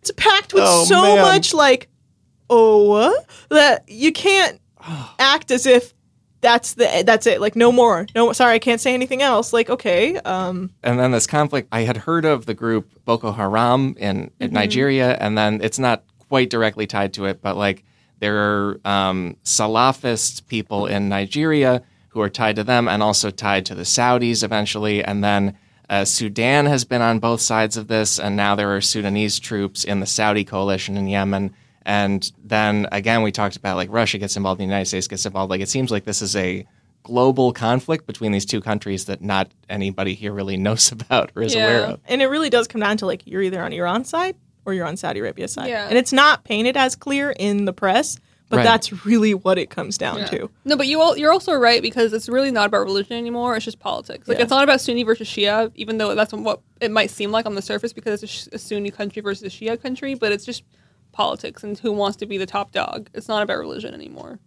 [0.01, 1.23] It's packed with Oh, so man.
[1.23, 1.89] much like,
[2.51, 3.27] oh, what?
[3.49, 4.61] that you can't
[5.19, 5.95] act as if
[6.41, 7.41] that's the that's it.
[7.41, 8.07] Like no more.
[8.15, 9.53] No, sorry, I can't say anything else.
[9.53, 13.95] Like okay, um, and then this conflict i had heard of the group boko haram
[13.99, 17.85] in, in nigeria and then it's not quite directly tied to it but like
[18.21, 23.67] there are um, salafist people in nigeria who are tied to them and also tied
[23.67, 25.57] to the saudis eventually and then
[25.89, 29.85] uh, sudan has been on both sides of this and now there are sudanese troops
[29.85, 31.55] in the saudi coalition in yemen
[31.87, 35.51] and then again we talked about like russia gets involved the united states gets involved
[35.51, 36.67] like it seems like this is a
[37.03, 41.55] global conflict between these two countries that not anybody here really knows about or is
[41.55, 41.65] Yeah.
[41.65, 42.01] aware of.
[42.07, 44.87] and it really does come down to like you're either on Iran's side or you're
[44.87, 45.87] on Saudi Arabia's side, Yeah.
[45.89, 48.17] and it's not painted as clear in the press,
[48.49, 48.63] but Right.
[48.63, 50.27] that's really what it comes down Yeah.
[50.29, 50.51] to.
[50.65, 53.57] No, but you all, you're also right because it's really not about religion anymore.
[53.57, 54.27] It's just politics.
[54.27, 54.45] Like Yeah.
[54.45, 57.55] it's not about Sunni versus Shia, even though that's what it might seem like on
[57.55, 60.15] the surface because it's a, a Sunni country versus a Shia country.
[60.15, 60.63] But it's just
[61.15, 63.09] politics and who wants to be the top dog.
[63.15, 64.39] It's not about religion anymore.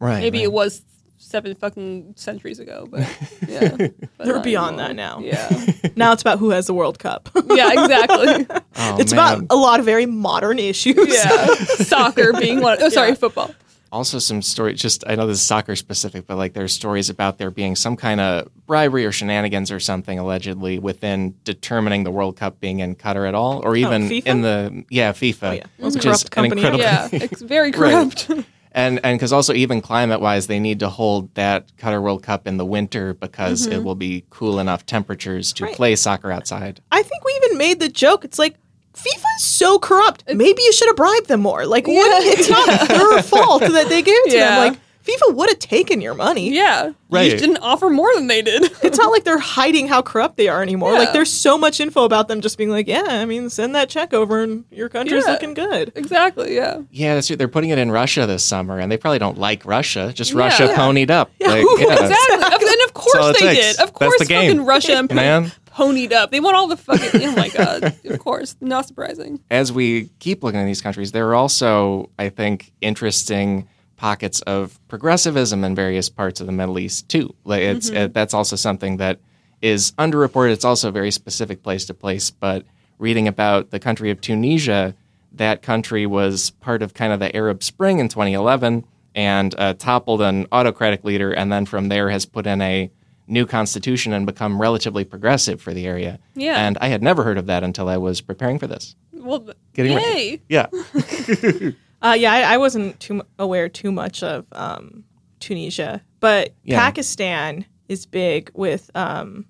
[0.00, 0.20] Right.
[0.20, 0.44] Maybe right.
[0.44, 0.82] it was
[1.18, 3.00] seven fucking centuries ago, but
[3.48, 3.76] yeah,
[4.16, 4.88] But They're beyond anymore.
[4.88, 5.18] that now.
[5.20, 7.28] Yeah, Now it's about who has the World Cup.
[7.50, 8.46] yeah, exactly.
[8.80, 9.38] Oh, it's man.
[9.40, 10.96] about a lot of very modern issues.
[11.12, 11.46] Yeah,
[11.82, 12.78] soccer being one.
[12.80, 13.14] Oh, sorry, Yeah.
[13.16, 13.50] football.
[13.92, 14.74] Also some story.
[14.74, 17.96] Just I know this is soccer specific, but like there's stories about there being some
[17.96, 22.94] kind of bribery or shenanigans or something allegedly within determining the World Cup being in
[22.94, 24.26] Qatar at all, or oh, even Oh, FIFA?
[24.26, 25.66] in the yeah FIFA, Oh, yeah.
[25.78, 27.74] Most which corrupt is an company incredible Yeah, it's very Right.
[27.74, 28.30] corrupt.
[28.72, 32.46] and and because also even climate wise, they need to hold that Qatar World Cup
[32.46, 33.84] in the winter because it mm-hmm.
[33.84, 35.74] will be cool enough temperatures to Right.
[35.74, 36.80] play soccer outside.
[36.92, 38.24] I think we even made the joke.
[38.24, 38.56] It's like
[38.98, 40.24] FIFA is so corrupt.
[40.26, 41.66] Maybe you should have bribed them more.
[41.66, 42.24] Like, what?
[42.26, 44.60] It's not their fault that they gave it to Yeah.
[44.60, 44.72] them.
[44.72, 46.50] Like, FIFA would have taken your money.
[46.54, 47.32] Yeah, Right.
[47.32, 48.64] You didn't offer more than they did.
[48.82, 50.92] It's not like they're hiding how corrupt they are anymore.
[50.92, 50.98] Yeah.
[50.98, 53.88] Like, there's so much info about them just being like, yeah, I mean, send that
[53.88, 55.32] check over and your country's Yeah.
[55.32, 55.92] looking good.
[55.94, 56.54] exactly.
[56.54, 56.80] Yeah.
[56.90, 57.28] Yeah, that's.
[57.28, 60.12] They're putting it in Russia this summer, and they probably don't like Russia.
[60.14, 60.38] Just Yeah.
[60.40, 60.76] Russia Yeah.
[60.76, 61.30] ponied up.
[61.40, 61.92] Like, yeah.
[61.92, 62.36] Exactly.
[62.36, 63.76] Of- and of course they takes.
[63.76, 63.82] did.
[63.82, 65.52] Of course the fucking Russia and Man.
[65.78, 66.30] Ponied up.
[66.30, 67.94] They want all the fucking oh my god.
[68.04, 68.56] Of course.
[68.60, 69.40] Not surprising.
[69.50, 74.78] as we keep looking at these countries, there are also, I think, interesting pockets of
[74.88, 77.34] progressivism in various parts of the Middle East too.
[77.44, 79.20] Like it's uh, that's also something that
[79.60, 80.52] is underreported.
[80.52, 82.30] It's also a very specific place to place.
[82.30, 82.64] But
[82.98, 84.94] reading about the country of Tunisia,
[85.32, 90.22] that country was part of kind of the Arab Spring in 2011 and uh, toppled
[90.22, 92.90] an autocratic leader, and then from there has put in a
[93.28, 96.18] new constitution and become relatively progressive for the area.
[96.34, 96.58] Yeah.
[96.66, 98.96] And I had never heard of that until I was preparing for this.
[99.12, 99.98] Well th- Getting yay.
[99.98, 100.42] ready.
[100.48, 100.66] Yeah.
[102.00, 105.02] Uh, yeah, I, I wasn't too aware too much of um,
[105.40, 106.78] Tunisia, but Yeah.
[106.78, 109.46] Pakistan is big with um,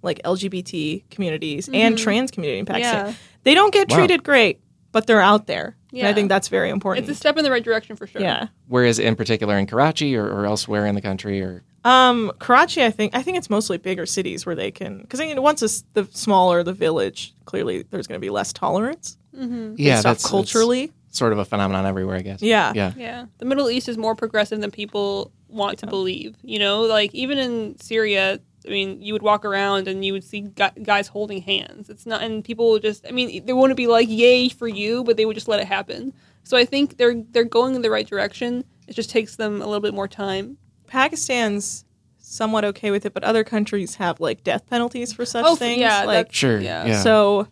[0.00, 2.94] like LGBT communities and trans community in Pakistan.
[3.06, 3.08] Mm-hmm.
[3.08, 3.14] Yeah.
[3.42, 3.96] They don't get Wow.
[3.96, 4.60] treated great,
[4.92, 7.08] but they're out there, and I think that's very important.
[7.08, 8.20] It's a step in the right direction for sure.
[8.20, 8.48] yeah.
[8.68, 12.90] Whereas in particular in Karachi or, or elsewhere in the country or Um, Karachi, I
[12.90, 15.84] think I think it's mostly bigger cities where they can because you know, once it's
[15.94, 19.16] the smaller the village, clearly there's going to be less tolerance.
[19.36, 19.74] Mm-hmm.
[19.78, 20.92] yeah, stuff that's culturally.
[21.08, 22.42] it's sort of a phenomenon everywhere, I guess.
[22.42, 22.72] Yeah.
[22.74, 23.26] yeah, Yeah.
[23.38, 26.36] The Middle East is more progressive than people want to believe.
[26.42, 30.24] You know, like even in Syria, I mean, you would walk around and you would
[30.24, 30.40] see
[30.82, 31.88] guys holding hands.
[31.88, 35.02] It's not, and people would just, I mean, they wouldn't be like, yay for you,
[35.04, 36.12] but they would just let it happen.
[36.44, 38.64] So I think they're they're going in the right direction.
[38.88, 40.56] It just takes them a little bit more time.
[40.86, 41.84] Pakistan's
[42.18, 45.80] somewhat okay with it, but other countries have like death penalties for such Oh, things.
[45.80, 46.60] yeah, like Sure.
[46.60, 46.86] Yeah.
[46.86, 47.02] Yeah.
[47.02, 47.48] so.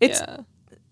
[0.00, 0.38] It's yeah.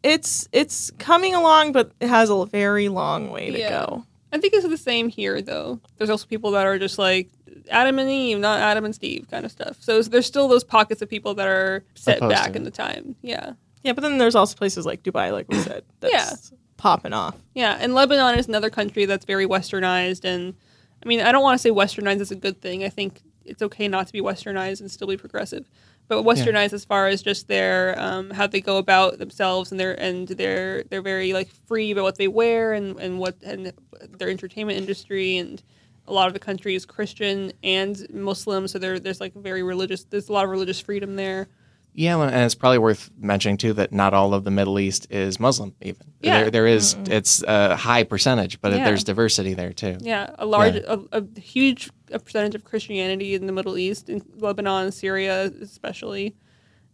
[0.02, 3.70] it's it's coming along, but it has a very long way to Yeah.
[3.70, 4.04] go.
[4.32, 5.80] I think it's the same here, though.
[5.96, 7.28] There's also people that are just like
[7.70, 9.76] Adam and Eve, not Adam and Steve, kind of stuff.
[9.80, 13.16] So there's still those pockets of people that are set Opposed back in the time.
[13.22, 13.52] Yeah.
[13.82, 17.36] Yeah, but then there's also places like Dubai, like we said, that's popping off.
[17.54, 20.24] Yeah, and Lebanon is another country that's very westernized.
[20.24, 20.54] And
[21.02, 22.84] I mean, I don't want to say westernized is a good thing.
[22.84, 25.68] I think it's okay not to be westernized and still be progressive.
[26.08, 29.92] But westernized as far as just their um, how they go about themselves and their
[30.00, 33.74] and they're they're very like free about what they wear and and what and
[34.16, 35.62] their entertainment industry and
[36.08, 40.04] a lot of the country is Christian and Muslim, so there there's like very religious.
[40.04, 41.48] There's a lot of religious freedom there.
[41.94, 45.08] Yeah, well, and it's probably worth mentioning too that not all of the Middle East
[45.10, 45.74] is Muslim.
[45.82, 46.42] Even Yeah.
[46.42, 48.84] there, there is it's a high percentage, but Yeah.
[48.84, 49.96] there's diversity there too.
[50.00, 54.22] Yeah, a large, A, a huge a percentage of Christianity in the Middle East, in
[54.36, 56.34] Lebanon, Syria, especially.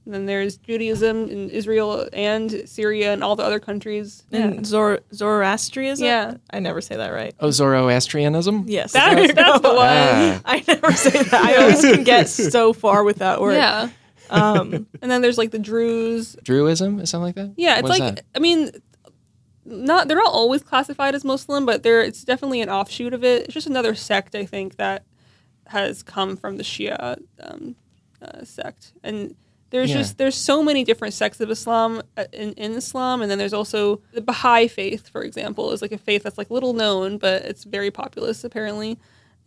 [0.05, 4.23] And then there's Judaism in Israel and Syria and all the other countries.
[4.31, 6.05] And Zor- Zoroastrianism?
[6.05, 6.35] Yeah.
[6.51, 7.35] I never say that right.
[7.41, 8.65] Oh, Zoroastrianism.
[8.69, 8.93] Yes.
[8.93, 9.71] That's- that's go.
[9.71, 9.89] the one.
[9.89, 10.41] Ah.
[10.45, 11.33] I never say that.
[11.35, 13.55] I always can get so far with that word.
[13.55, 13.89] Yeah,
[14.31, 16.37] Um, and then there's like the Druze.
[16.43, 17.55] Druidism is something like that.
[17.57, 18.25] Yeah, it's What is like that?
[18.35, 18.71] I mean,
[19.65, 23.45] not they're not always classified as Muslim, but they're it's definitely an offshoot of it.
[23.45, 25.05] It's just another sect I think that
[25.69, 27.77] has come from the Shia um,
[28.21, 29.35] uh, sect, and
[29.75, 29.99] there's Yeah.
[29.99, 33.53] just there's so many different sects of Islam uh, in, in Islam, and then there's
[33.53, 37.43] also the Baha'i faith, for example, is like a faith that's like little known, but
[37.45, 38.99] it's very populous apparently.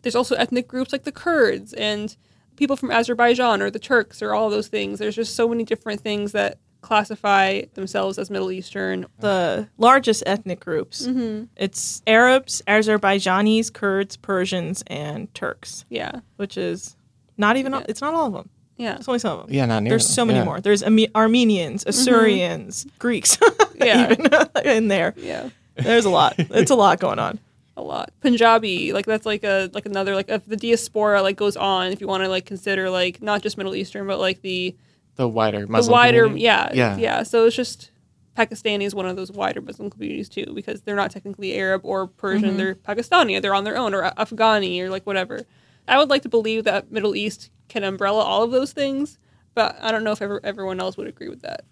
[0.02, 2.14] There's also ethnic groups like the Kurds and
[2.56, 4.98] people from Azerbaijan or the Turks or all those things.
[4.98, 9.06] There's just so many different things that classify themselves as Middle Eastern.
[9.20, 11.06] the largest ethnic groups.
[11.06, 11.44] Mm-hmm.
[11.56, 16.96] It's Arabs, Azerbaijanis, Kurds, Persians, and Turks, Yeah, which is
[17.36, 18.50] not even, all, it's not all of them.
[18.78, 19.54] Yeah, It's only some of them.
[19.54, 19.90] Yeah, not near.
[19.90, 20.44] There's so many yeah.
[20.46, 20.60] more.
[20.60, 23.82] There's Arme- Armenians, Assyrians, Greeks, Mm-hmm.
[23.84, 24.10] Yeah.
[24.12, 25.14] even in there.
[25.18, 25.50] yeah.
[25.76, 26.34] There's a lot.
[26.38, 27.38] It's a lot going on.
[27.76, 28.10] a lot.
[28.20, 31.92] Punjabi, like that's like a like another like if the diaspora like goes on.
[31.92, 34.74] If you want to like consider like not just Middle Eastern, but like the
[35.14, 36.42] The wider the wider community?
[36.44, 36.96] yeah Yeah.
[36.96, 37.22] yeah.
[37.22, 37.90] So it's just
[38.36, 42.08] Pakistani is one of those wider Muslim communities too because they're not technically Arab or
[42.08, 42.56] Persian.
[42.56, 43.40] They're Pakistani.
[43.40, 45.42] They're on their own or Afghani or like whatever.
[45.86, 49.18] I would like to believe that Middle East can umbrella all of those things,
[49.54, 51.64] but I don't know if ever, everyone else would agree with that.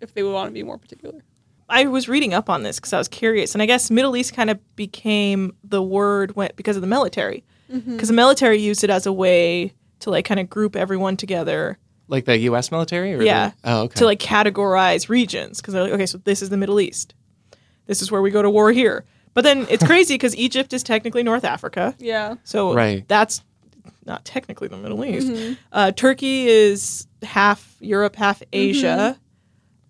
[0.00, 1.24] If they would want to be more particular.
[1.68, 4.34] I was reading up on this because I was curious, and I guess Middle East
[4.34, 7.42] kind of became the word went because of the military,
[7.72, 7.92] mm-hmm.
[7.92, 11.78] because the military used it as a way to like kind of group everyone together
[12.08, 12.70] Like the U.S.
[12.70, 13.14] military.
[13.14, 13.52] Or Yeah.
[13.62, 13.98] The, oh, okay.
[14.00, 17.14] to like categorize regions because they're like, okay, so this is the Middle East,
[17.86, 19.04] this is where we go to war here.
[19.32, 22.34] But then it's crazy because Egypt is technically North Africa, Yeah.
[22.44, 23.08] so Right.
[23.08, 23.42] that's
[24.04, 25.58] not technically the Middle East.
[25.72, 29.18] Uh, Turkey is half Europe, half Asia,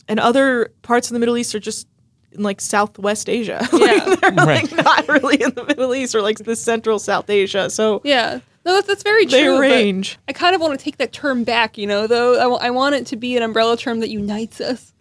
[0.09, 1.87] and other parts of the Middle East are just
[2.33, 3.61] in like Southwest Asia.
[3.73, 4.15] like, Yeah.
[4.17, 4.71] they're Right.
[4.73, 7.71] like not really in the Middle East or like the Central South Asia.
[7.71, 8.41] So Yeah.
[8.67, 9.55] No, that's, that's very true.
[9.57, 10.19] but- range.
[10.27, 12.41] I kind of want to take that term back, you know, though.
[12.41, 14.94] I wa- I want it to be an umbrella term that unites us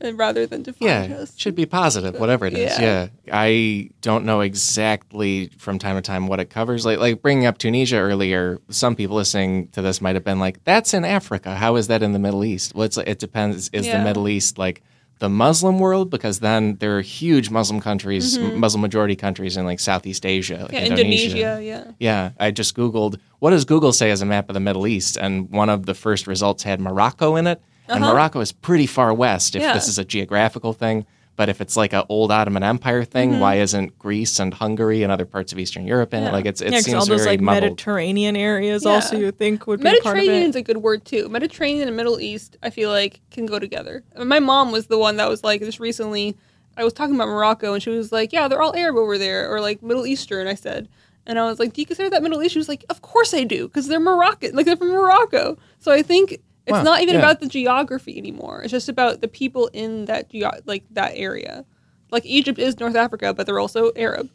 [0.00, 1.34] and rather than defines yeah, us.
[1.36, 2.78] should be positive, whatever it is.
[2.78, 3.08] Yeah.
[3.24, 3.32] Yeah.
[3.32, 6.84] I don't know exactly from time to time what it covers.
[6.86, 10.62] Like, like bringing up Tunisia earlier, some people listening to this might have been like,
[10.64, 11.54] "That's in Africa.
[11.54, 13.68] How is that in the Middle East?" Well, it's it depends.
[13.72, 13.98] Is Yeah.
[13.98, 14.82] the Middle East like
[15.18, 16.10] the Muslim world?
[16.10, 20.64] Because then there are huge Muslim countries, Muslim majority countries in like Southeast Asia, like
[20.66, 20.74] Mm-hmm.
[20.74, 21.84] yeah, Indonesia, yeah.
[21.98, 25.16] Yeah, I just Googled what does Google say as a map of the Middle East,
[25.16, 27.60] and one of the first results had Morocco in it.
[27.88, 29.68] And Morocco is pretty far west if Uh-huh.
[29.70, 29.74] Yeah.
[29.74, 31.06] this is a geographical thing.
[31.36, 35.12] But if it's like an old Ottoman Empire thing, why isn't Greece and Hungary and
[35.12, 36.24] other parts of Eastern Europe in Mm-hmm.
[36.24, 36.30] Yeah.
[36.30, 36.32] it?
[36.32, 37.70] Like it's it Yeah, 'cause seems all those very like muddled.
[37.72, 38.90] Mediterranean areas Yeah.
[38.94, 41.28] also you think would be part of Mediterranean's a good word too.
[41.28, 44.02] Mediterranean and Middle East, I feel like, can go together.
[44.20, 46.36] My mom was the one that was like, just recently,
[46.76, 49.48] I was talking about Morocco, and she was like, "Yeah, they're all Arab over there,
[49.52, 50.88] or like Middle Eastern." I said,
[51.26, 53.32] and I was like, "Do you consider that Middle East?" She was like, "Of course
[53.34, 57.00] I do, because they're Moroccan, like they're from Morocco." So I think it's Wow, not
[57.02, 57.20] even yeah.
[57.20, 58.62] about the geography anymore.
[58.62, 61.64] It's just about the people in that geo- like that area.
[62.10, 64.30] Like Egypt is North Africa, but they're also Arab.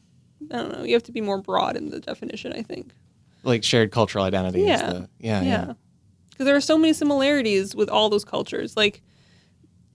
[0.51, 0.84] I don't know.
[0.84, 2.53] You have to be more broad in the definition.
[2.53, 2.91] I think.
[3.43, 4.61] Like shared cultural identity.
[4.61, 4.89] is Yeah.
[4.93, 5.41] the- yeah.
[5.41, 5.47] Yeah.
[5.67, 5.73] Yeah.
[6.29, 8.75] Because there are so many similarities with all those cultures.
[8.75, 9.01] Like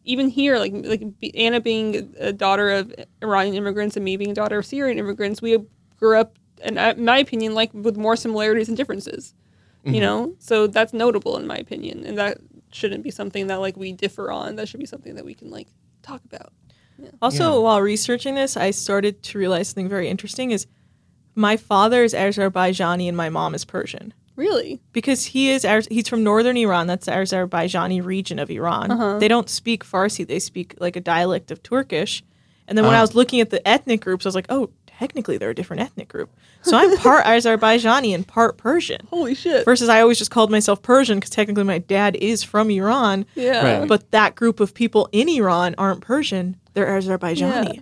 [0.04, 1.02] even here, like like
[1.34, 5.42] Anna being a daughter of Iranian immigrants and me being a daughter of Syrian immigrants,
[5.42, 5.58] we
[5.98, 9.34] grew up, and uh, in my opinion, like with more similarities and differences.
[9.88, 10.00] You mm-hmm.
[10.00, 12.38] know, so that's notable in my opinion, and that
[12.72, 14.56] shouldn't be something that like we differ on.
[14.56, 15.68] That should be something that we can like
[16.02, 16.52] talk about.
[17.22, 17.58] Also, Yeah.
[17.60, 20.66] while researching this, I started to realize something very interesting is
[21.34, 24.12] my father is Azerbaijani and my mom is Persian.
[24.34, 24.80] Really?
[24.92, 28.90] Because he is Az- he's from northern Iran, that's the Azerbaijani region of Iran.
[28.90, 29.18] Uh-huh.
[29.18, 32.22] They don't speak Farsi, they speak like a dialect of Turkish.
[32.66, 33.02] And then when I Oh.
[33.02, 36.08] was looking at the ethnic groups, I was like, "Oh, technically they're a different ethnic
[36.08, 36.30] group."
[36.62, 39.06] So I'm part Azerbaijani and part Persian.
[39.10, 39.64] Holy shit!
[39.64, 43.24] Versus I always just called myself Persian because technically my dad is from Iran.
[43.34, 43.78] yeah.
[43.80, 43.88] Right.
[43.88, 47.74] But that group of people in Iran aren't Persian; they're Azerbaijani.
[47.76, 47.80] Yeah.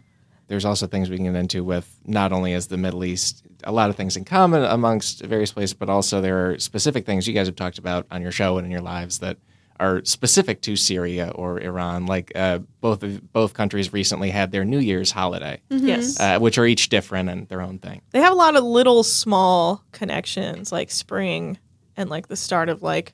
[0.48, 3.72] there's also things we can get into with not only as the Middle East, a
[3.72, 7.34] lot of things in common amongst various places, but also there are specific things you
[7.34, 9.38] guys have talked about on your show and in your lives that
[9.80, 12.06] are specific to Syria or Iran.
[12.06, 16.18] Like uh, both of, both countries recently had their New Year's holiday, Yes.
[16.20, 18.02] uh, which are each different and their own thing.
[18.12, 21.58] they have a lot of little small connections like spring
[21.96, 23.12] and like the start of like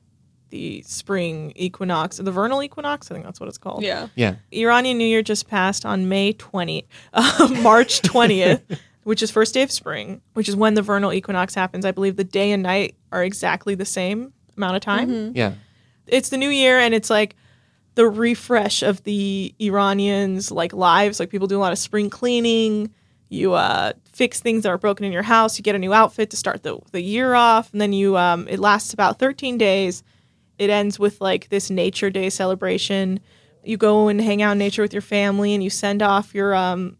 [0.50, 4.08] the spring equinox the vernal equinox i think that's what it's called yeah.
[4.14, 8.60] Yeah, iranian new year just passed on may 20 uh, march 20th
[9.04, 12.16] which is first day of spring which is when the vernal equinox happens i believe
[12.16, 15.54] the day and night are exactly the same amount of time yeah,
[16.06, 17.36] it's the new year and it's like
[17.94, 21.20] the refresh of the Iranians like lives.
[21.20, 22.92] Like people do a lot of spring cleaning.
[23.28, 25.58] You uh, fix things that are broken in your house.
[25.58, 28.46] You get a new outfit to start the, the year off, and then you um,
[28.48, 30.02] it lasts about 13 days.
[30.58, 33.20] It ends with like this Nature Day celebration.
[33.64, 36.54] You go and hang out in nature with your family, and you send off your
[36.54, 36.98] um.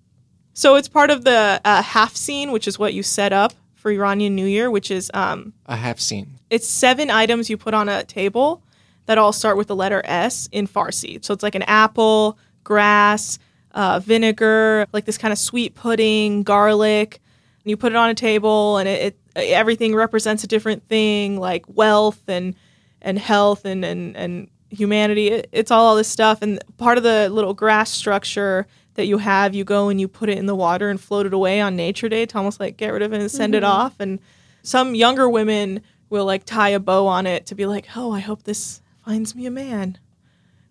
[0.54, 4.34] So it's part of the uh, haft-seen, which is what you set up for Iranian
[4.34, 6.38] New Year, which is um, I have seen.
[6.48, 8.62] it's seven items you put on a table
[9.06, 11.24] that all start with the letter S in Farsi.
[11.24, 13.38] So it's like an apple, grass,
[13.72, 17.20] uh, vinegar, like this kind of sweet pudding, garlic.
[17.64, 21.38] And you put it on a table, and it, it everything represents a different thing,
[21.38, 22.54] like wealth and
[23.00, 25.28] and health and and and humanity.
[25.28, 29.18] It, it's all, all this stuff, and part of the little grass structure that you
[29.18, 31.74] have, you go and you put it in the water and float it away on
[31.76, 33.94] Nature Day to almost like get rid of it and send it off.
[34.00, 34.18] And
[34.62, 35.80] some younger women
[36.10, 39.34] will like tie a bow on it to be like, oh, I hope this finds
[39.34, 39.98] me a man.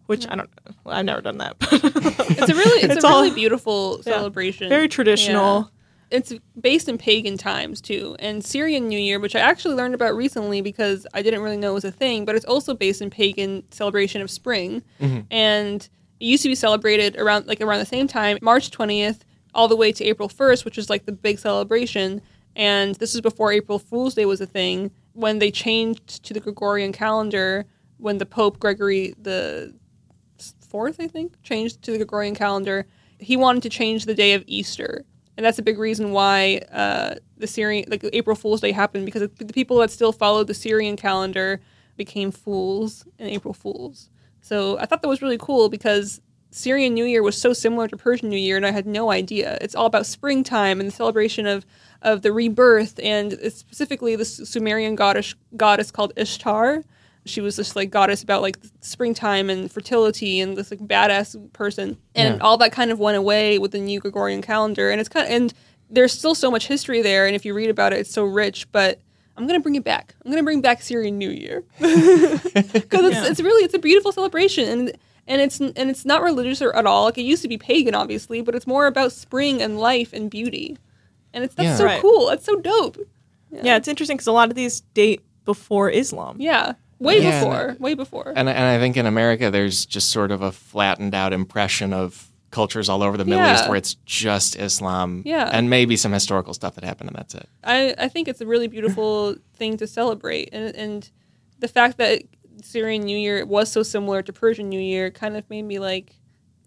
[0.07, 0.73] Which I don't know.
[0.83, 1.55] Well, I've never done that.
[2.31, 4.67] It's a really it's, It's a all- really beautiful celebration.
[4.69, 5.59] Very traditional.
[5.59, 6.17] Yeah.
[6.17, 10.13] It's based in pagan times too, and Syrian New Year, which I actually learned about
[10.15, 13.63] recently because I didn't really know was a thing, but it's also based in pagan
[13.71, 15.21] celebration of spring, mm-hmm.
[15.31, 15.87] and
[16.19, 19.23] it used to be celebrated around like around the same time, March twentieth,
[19.55, 22.21] all the way to April first, which is like the big celebration.
[22.55, 24.91] And this is before April Fool's Day was a thing.
[25.13, 27.65] When they changed to the Gregorian calendar,
[28.01, 29.73] when the Pope Gregory the
[30.67, 32.87] fourth, I think, changed to the Gregorian calendar.
[33.19, 35.05] He wanted to change the day of Easter,
[35.37, 39.21] and that's a big reason why uh, the Syrian, like April Fool's Day, happened because
[39.21, 41.61] the people that still followed the Syrian calendar
[41.97, 44.09] became fools and April Fools.
[44.41, 47.95] So I thought that was really cool because Syrian New Year was so similar to
[47.95, 49.57] Persian New Year, and I had no idea.
[49.61, 51.65] It's all about springtime and the celebration of
[52.01, 56.83] of the rebirth, and specifically the Sumerian goddess goddess called Ishtar.
[57.25, 61.97] She was this like goddess about like springtime and fertility, and this like badass person,
[62.15, 62.41] and Yeah.
[62.43, 64.89] all that kind of went away with the new Gregorian calendar.
[64.89, 65.53] And it's kind of and
[65.89, 68.71] there's still so much history there, and if you read about it, it's so rich.
[68.71, 68.99] But
[69.37, 70.15] I'm gonna bring it back.
[70.25, 72.43] I'm gonna bring back Syrian New Year because
[73.05, 73.27] it's, Yeah.
[73.27, 74.93] it's really it's a beautiful celebration and
[75.27, 77.05] and it's and it's not religious or at all.
[77.05, 80.29] Like it used to be pagan, obviously, but it's more about spring and life and
[80.29, 80.77] beauty,
[81.33, 81.75] and it's that's Yeah.
[81.77, 82.01] so Right.
[82.01, 82.27] cool.
[82.27, 82.97] That's so dope.
[83.51, 86.37] Yeah, it's interesting because a lot of these date before Islam.
[86.39, 87.39] Yeah, way Yeah.
[87.39, 88.33] before, way before.
[88.35, 92.29] And, and I think in America, there's just sort of a flattened out impression of
[92.51, 93.53] cultures all over the Middle Yeah.
[93.55, 95.49] East where it's just Islam Yeah.
[95.51, 97.47] and maybe some historical stuff that happened, and that's it.
[97.63, 101.09] I, I think it's a really beautiful thing to celebrate and and
[101.59, 102.23] the fact that
[102.63, 106.15] Syrian New Year was so similar to Persian New Year kind of made me like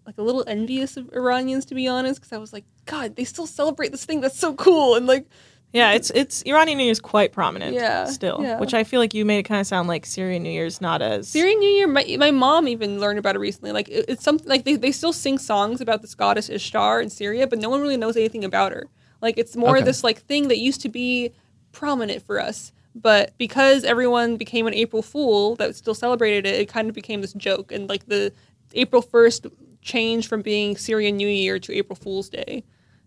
[0.07, 3.23] like a little envious of Iranians to be honest because I was like god they
[3.23, 5.25] still celebrate this thing that's so cool and like
[5.75, 7.73] Yeah, it's it's Iranian New Year's quite prominent.
[7.73, 8.59] Yeah, still, yeah.
[8.59, 11.01] which I feel like you made it kind of sound like Syrian New Year's not
[11.01, 13.73] as Syrian New Year, my, my mom even learned about it recently.
[13.73, 17.09] Like it, it's something like they, they still sing songs about this goddess Ishtar in
[17.09, 18.87] Syria, but no one really knows anything about her.
[19.21, 19.83] Like it's more Okay.
[19.83, 21.33] this like thing that used to be
[21.73, 26.69] prominent for us, but because everyone became an April Fool that still celebrated it, it
[26.69, 27.73] kind of became this joke.
[27.73, 28.31] And like the
[28.75, 29.45] April first
[29.81, 32.63] changed from being Syrian New Year to April Fool's Day.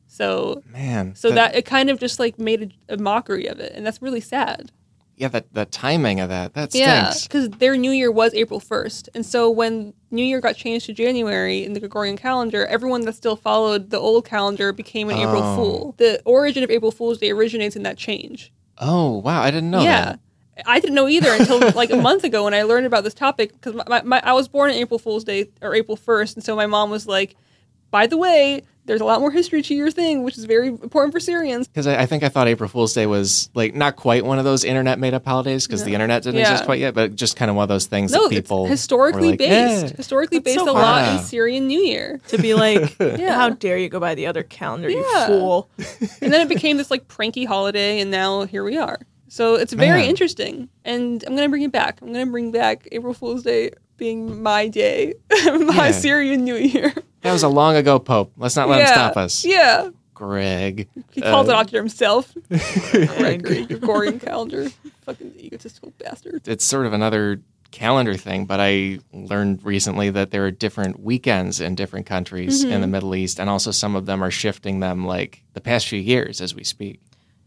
[0.08, 1.14] So Man.
[1.14, 4.00] so that it kind of just like made a, a mockery of it, and that's
[4.02, 4.72] really sad.
[5.16, 7.26] yeah, that the timing of that that Yeah, stinks.
[7.28, 9.08] because their New Year was April 1st.
[9.14, 13.14] And so when New Year got changed to January in the Gregorian calendar, everyone that
[13.14, 15.56] still followed the old calendar became an April Oh.
[15.56, 15.94] Fool.
[15.98, 18.52] The origin of April Fool's Day originates in that change.
[18.78, 20.04] Oh wow, I didn't know yeah.
[20.04, 20.20] that.
[20.66, 23.52] I didn't know either until like a month ago when I learned about this topic
[23.52, 26.34] because my, my, my, I was born on April Fool's Day or April 1st.
[26.36, 27.36] And so my mom was like,
[27.90, 31.12] by the way, there's a lot more history to your thing, which is very important
[31.12, 31.68] for Syrians.
[31.68, 34.46] Because I, I think I thought April Fool's Day was like not quite one of
[34.46, 36.50] those internet made up holidays because the internet didn't Yeah.
[36.50, 38.70] exist quite yet, but just kind of one of those things No, that people it's
[38.70, 39.84] historically were like, based.
[39.90, 41.18] "Yeah." Historically based so a lot hard.
[41.20, 42.18] in Syrian New Year.
[42.28, 43.34] to be like, Yeah.
[43.34, 45.68] how dare you go by the other calendar, you fool?
[46.22, 48.98] and then it became this like pranky holiday and now here we are
[49.30, 50.08] so it's very Man.
[50.08, 54.42] interesting and i'm gonna bring it back i'm gonna bring back april fool's day being
[54.42, 55.90] my day my Yeah.
[55.92, 58.32] syrian new year That was a long ago Pope.
[58.36, 59.44] Let's not let yeah him stop us.
[59.44, 60.88] yeah Greg.
[61.10, 62.32] he called Uh, it out to himself
[62.92, 64.68] Gregory gregorian calendar
[65.02, 67.40] fucking egotistical bastard It's sort of another
[67.70, 72.70] calendar thing, but I learned recently that there are different weekends in different countries in
[72.70, 72.90] the Mm-hmm.
[72.92, 76.40] Middle East, and also some of them are shifting them like the past few years
[76.40, 76.98] as we speak.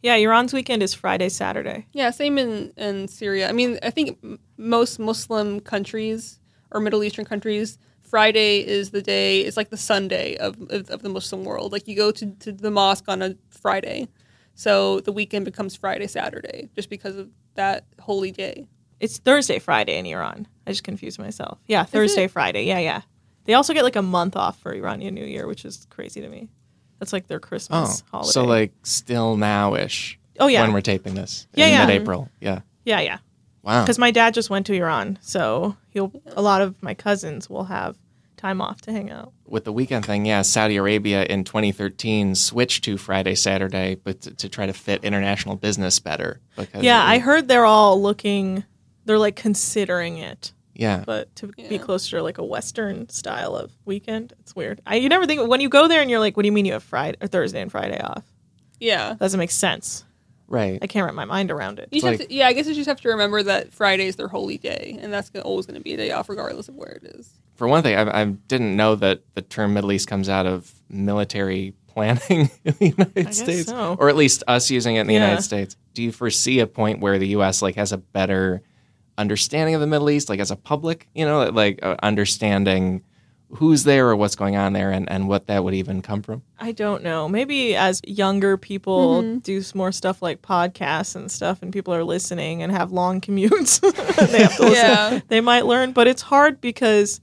[0.03, 1.87] Yeah, Iran's weekend is Friday, Saturday.
[1.93, 4.19] yeah same in in syria i mean i think
[4.57, 6.39] most muslim countries
[6.71, 11.01] or middle eastern countries friday is the day it's like the sunday of, of, of
[11.01, 14.07] the muslim world like you go to, to the mosque on a friday
[14.55, 18.67] so the weekend becomes friday saturday just because of that holy day
[18.99, 20.47] It's Thursday, Friday in Iran.
[20.67, 21.57] I just confused myself.
[21.67, 22.65] Yeah, Thursday, Friday.
[22.65, 23.01] Yeah, yeah.
[23.45, 26.29] They also get like a month off for Iranian New Year, which is crazy to
[26.29, 26.49] me.
[26.99, 28.29] That's like their Oh, Christmas holiday.
[28.31, 30.19] so like still now-ish.
[30.39, 30.61] Oh, yeah.
[30.61, 31.47] when we're taping this.
[31.55, 31.85] Yeah, in yeah.
[31.87, 32.29] mid-April.
[32.39, 32.59] Yeah.
[32.85, 33.17] yeah, yeah.
[33.63, 33.83] Wow.
[33.83, 36.11] Because my dad just went to Iran, so he'll.
[36.35, 37.97] A lot of my cousins will have
[38.37, 39.33] time off to hang out.
[39.45, 44.33] With the weekend thing, yeah, Saudi Arabia in 2013 switched to Friday, Saturday, but to,
[44.33, 46.39] to try to fit international business better.
[46.57, 48.63] Because Yeah, I heard they're all looking.
[49.05, 51.03] They're like considering it, Yeah.
[51.05, 54.81] but to be closer to like a Western style of weekend, it's weird.
[54.87, 56.65] I you never think when you go there and you're like, what do you mean
[56.65, 58.23] you have Friday or Thursday and Friday off?
[58.79, 60.03] yeah Doesn't make sense.
[60.51, 60.79] Right.
[60.81, 61.89] I can't wrap my mind around it.
[61.91, 64.05] you just have like- to, yeah i guess you just have to remember that friday
[64.05, 66.67] is their holy day and that's gonna, always going to be a day off regardless
[66.69, 69.91] of where it is For one thing, I, I didn't know that the term Middle
[69.91, 73.95] East comes out of military planning in the United guess States, so.
[73.99, 75.25] or at least us using it in the Yeah.
[75.27, 75.75] United States.
[75.93, 77.61] Do you foresee a point where the U.S.
[77.61, 78.61] like has a better
[79.17, 83.03] understanding of the Middle East, like as a public, you know, like uh, understanding
[83.55, 86.41] who's there or what's going on there, and, and what that would even come from?
[86.59, 87.27] I don't know.
[87.27, 89.37] Maybe as younger people mm-hmm.
[89.39, 93.81] do more stuff like podcasts and stuff, and people are listening and have long commutes,
[94.31, 94.73] they have to listen.
[94.73, 95.19] Yeah.
[95.27, 97.21] They might learn, but it's hard because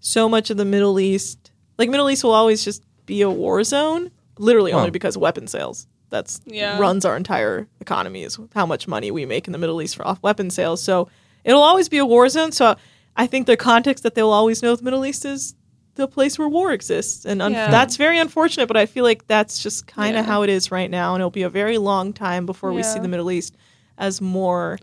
[0.00, 3.62] so much of the Middle East, like Middle East, will always just be a war
[3.64, 4.10] zone.
[4.38, 4.92] Literally, only Huh.
[4.92, 5.86] because weapon sales.
[6.08, 6.78] That's Yeah.
[6.78, 10.06] runs our entire economy is how much money we make in the Middle East for
[10.06, 10.82] off weapon sales.
[10.82, 11.08] So
[11.44, 12.52] it'll always be a war zone.
[12.52, 12.76] So
[13.16, 15.54] I think the context that they'll always know the Middle East is
[16.00, 17.70] the place where war exists, and un- Yeah.
[17.70, 18.66] that's very unfortunate.
[18.66, 20.30] But I feel like that's just kind of Yeah.
[20.32, 22.98] how it is right now, and it'll be a very long time before we see
[22.98, 23.56] the Middle East
[23.98, 24.78] as more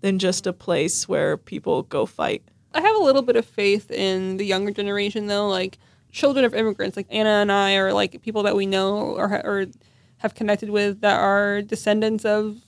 [0.00, 2.42] than just a place where people go fight.
[2.74, 5.48] I have a little bit of faith in the younger generation, though.
[5.48, 5.78] Like
[6.12, 9.40] children of immigrants, like Anna and I, are like people that we know or, ha-
[9.44, 9.66] or
[10.18, 12.58] have connected with that are descendants of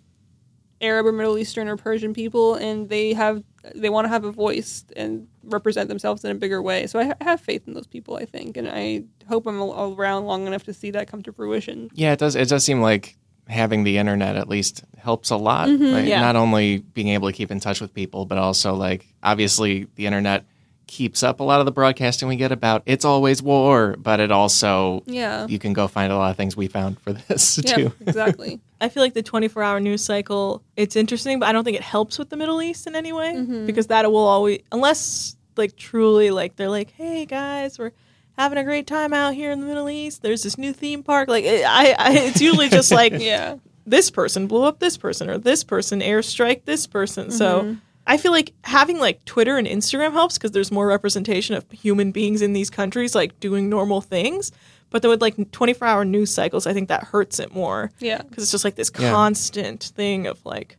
[0.81, 3.43] Arab or Middle Eastern or Persian people, and they have
[3.75, 6.87] they want to have a voice and represent themselves in a bigger way.
[6.87, 10.47] So I have faith in those people, I think, and I hope I'm around long
[10.47, 11.91] enough to see that come to fruition.
[11.95, 12.37] Yeah, it does.
[12.37, 13.17] It does seem like
[13.49, 15.69] having the internet at least helps a lot.
[15.69, 16.21] Mm-hmm, like, Yeah.
[16.21, 20.07] Not only being able to keep in touch with people, but also like obviously the
[20.07, 20.45] internet
[20.89, 24.31] keeps up a lot of the broadcasting we get about it's always war, but it
[24.31, 25.47] also Yeah.
[25.49, 27.93] you can go find a lot of things we found for this Yeah, too.
[28.07, 28.61] exactly.
[28.81, 31.83] I feel like the 24 hour news cycle, it's interesting, but I don't think it
[31.83, 33.67] helps with the Middle East in any way mm-hmm.
[33.67, 37.93] because that will always, unless like truly like they're like, hey guys, we're
[38.37, 40.23] having a great time out here in the Middle East.
[40.23, 41.29] There's this new theme park.
[41.29, 43.57] Like it, I, I, it's usually just like yeah.
[43.87, 47.31] this person blew up this person or this person airstrike this person.
[47.31, 47.75] So mm-hmm.
[48.07, 52.13] I feel like having like Twitter and Instagram helps because there's more representation of human
[52.13, 54.53] beings in these countries like doing normal things.
[54.91, 58.23] But then with like 24 hour news cycles, I think that hurts it more Yeah.
[58.23, 59.11] because it's just like this Yeah.
[59.11, 60.77] constant thing of like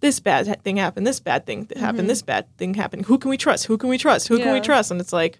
[0.00, 3.04] this bad thing happened, this bad thing that happened, this bad thing happened.
[3.06, 3.66] Who can we trust?
[3.66, 4.28] Who can we trust?
[4.28, 4.90] Who can we trust?
[4.90, 5.38] And it's like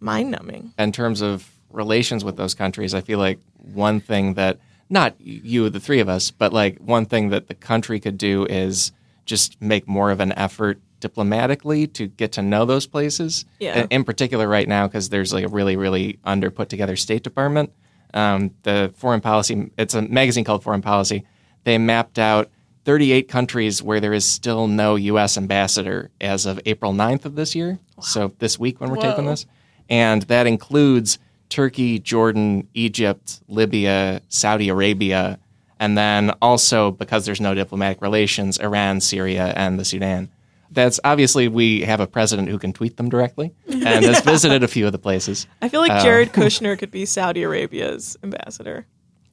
[0.00, 0.72] mind numbing.
[0.78, 3.38] in terms of relations with those countries, I feel like
[3.72, 4.58] one thing that
[4.90, 8.44] not you, the three of us, but like one thing that the country could do
[8.46, 8.92] is
[9.24, 13.44] just make more of an effort diplomatically to get to know those places.
[13.60, 13.82] Yeah.
[13.82, 17.22] In- In particular, right now, because there's like a really, really under put together State
[17.22, 17.72] Department.
[18.12, 21.24] Um, the foreign policy, it's a magazine called Foreign Policy.
[21.64, 22.50] They mapped out
[22.84, 25.36] 38 countries where there is still no U.S.
[25.36, 27.78] ambassador as of April 9th of this year.
[28.00, 29.46] So this week when we're taping this
[29.88, 31.18] and that includes
[31.48, 35.38] Turkey, Jordan, Egypt, Libya, Saudi Arabia,
[35.78, 40.30] and then also because there's no diplomatic relations, Iran, Syria, and the Sudan.
[40.70, 44.68] That's obviously we have a president who can tweet them directly and has visited a
[44.68, 45.46] few of the places.
[45.62, 48.86] I feel like Jared um, Kushner could be Saudi Arabia's ambassador.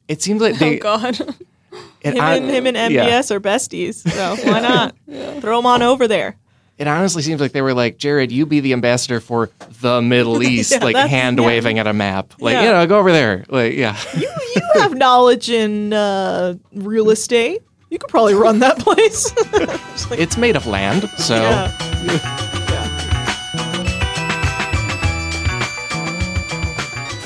[0.07, 1.19] It seems like oh, they, Oh God.
[2.01, 3.35] it, Him and him and MBS yeah.
[3.35, 4.95] are besties, so why not
[5.41, 6.37] throw him on over there?
[6.77, 9.51] It honestly seems like they were like, Jared, you be the ambassador for
[9.81, 11.45] the Middle East, Yeah, like hand yeah.
[11.45, 12.63] waving at a map, like Yeah.
[12.63, 13.99] you know, go over there, like yeah.
[14.17, 17.61] You you have knowledge in uh, real estate.
[17.91, 19.35] You could probably run that place.
[19.53, 19.69] Like,
[20.19, 21.69] it's made of land, so.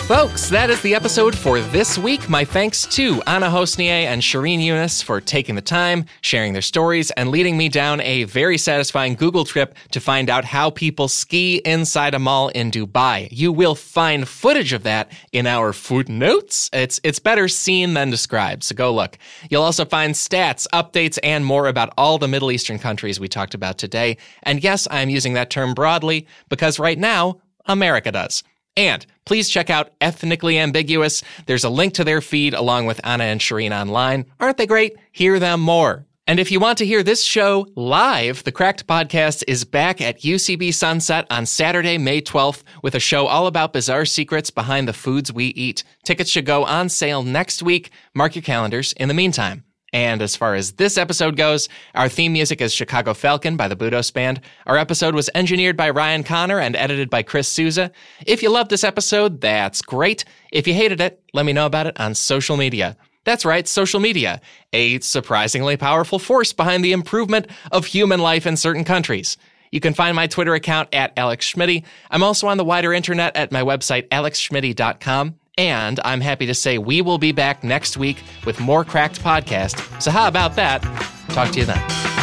[0.08, 2.30] Folks, that is the episode for this week.
[2.30, 7.10] My thanks to Anna Hossnieh and Shereen Younes for taking the time, sharing their stories,
[7.10, 11.60] and leading me down a very satisfying Google trip to find out how people ski
[11.66, 13.30] inside a mall in Dubai.
[13.32, 16.70] You will find footage of that in our footnotes.
[16.72, 19.18] It's it's better seen than described, so go look.
[19.49, 23.56] You'll also find stats, updates, and more about all the Middle Eastern countries we talked
[23.56, 24.18] about today.
[24.43, 28.43] And yes, I'm using that term broadly because right now, America does.
[28.78, 31.23] And please check out Ethnically Ambiguous.
[31.45, 34.26] There's a link to their feed along with Anna and Shereen online.
[34.39, 34.95] Aren't they great?
[35.11, 36.05] Hear them more.
[36.28, 40.21] And if you want to hear this show live, the Cracked Podcast is back at
[40.21, 44.93] UCB Sunset on Saturday, May 12th, with a show all about bizarre secrets behind the
[44.93, 45.84] foods we eat.
[46.03, 47.91] Tickets should go on sale next week.
[48.15, 49.64] Mark your calendars in the meantime.
[49.95, 53.77] And as far as this episode goes, our theme music is Chicago Falcon by the
[53.77, 54.41] Budos Band.
[54.65, 57.93] Our episode was engineered by Ryan Connor and edited by Chris Souza.
[58.27, 60.25] If you loved this episode, that's great.
[60.51, 62.97] If you hated it, let me know about it on social media.
[63.23, 64.41] That's right, social media,
[64.73, 69.37] a surprisingly powerful force behind the improvement of human life in certain countries.
[69.71, 71.85] You can find my Twitter account at Alex Schmitty.
[72.11, 75.39] I'm also on the wider internet at my website, alexschmitty.com.
[75.58, 80.01] And I'm happy to say we will be back next week with more Cracked Podcast.
[80.01, 80.82] So, how about that?
[81.30, 82.14] Talk to you then.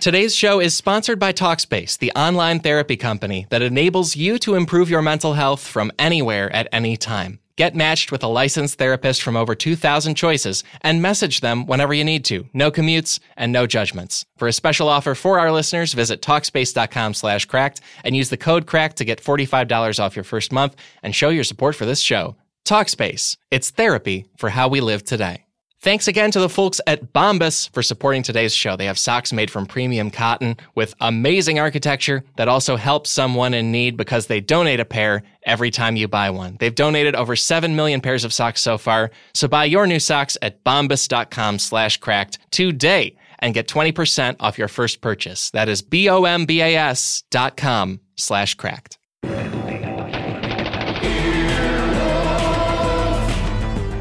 [0.00, 4.88] Today's show is sponsored by Talkspace, the online therapy company that enables you to improve
[4.88, 7.38] your mental health from anywhere at any time.
[7.56, 12.02] Get matched with a licensed therapist from over 2,000 choices and message them whenever you
[12.02, 12.48] need to.
[12.54, 14.24] No commutes and no judgments.
[14.38, 18.66] For a special offer for our listeners, visit Talkspace.com slash cracked and use the code
[18.66, 22.36] cracked to get $45 off your first month and show your support for this show.
[22.64, 23.36] Talkspace.
[23.50, 25.44] It's therapy for how we live today.
[25.82, 28.76] Thanks again to the folks at Bombas for supporting today's show.
[28.76, 33.72] They have socks made from premium cotton with amazing architecture that also helps someone in
[33.72, 36.58] need because they donate a pair every time you buy one.
[36.60, 40.36] They've donated over 7 million pairs of socks so far, so buy your new socks
[40.42, 45.48] at bombas.com slash cracked today and get 20% off your first purchase.
[45.48, 48.99] That is B-O-M-B-A-S dot com slash cracked.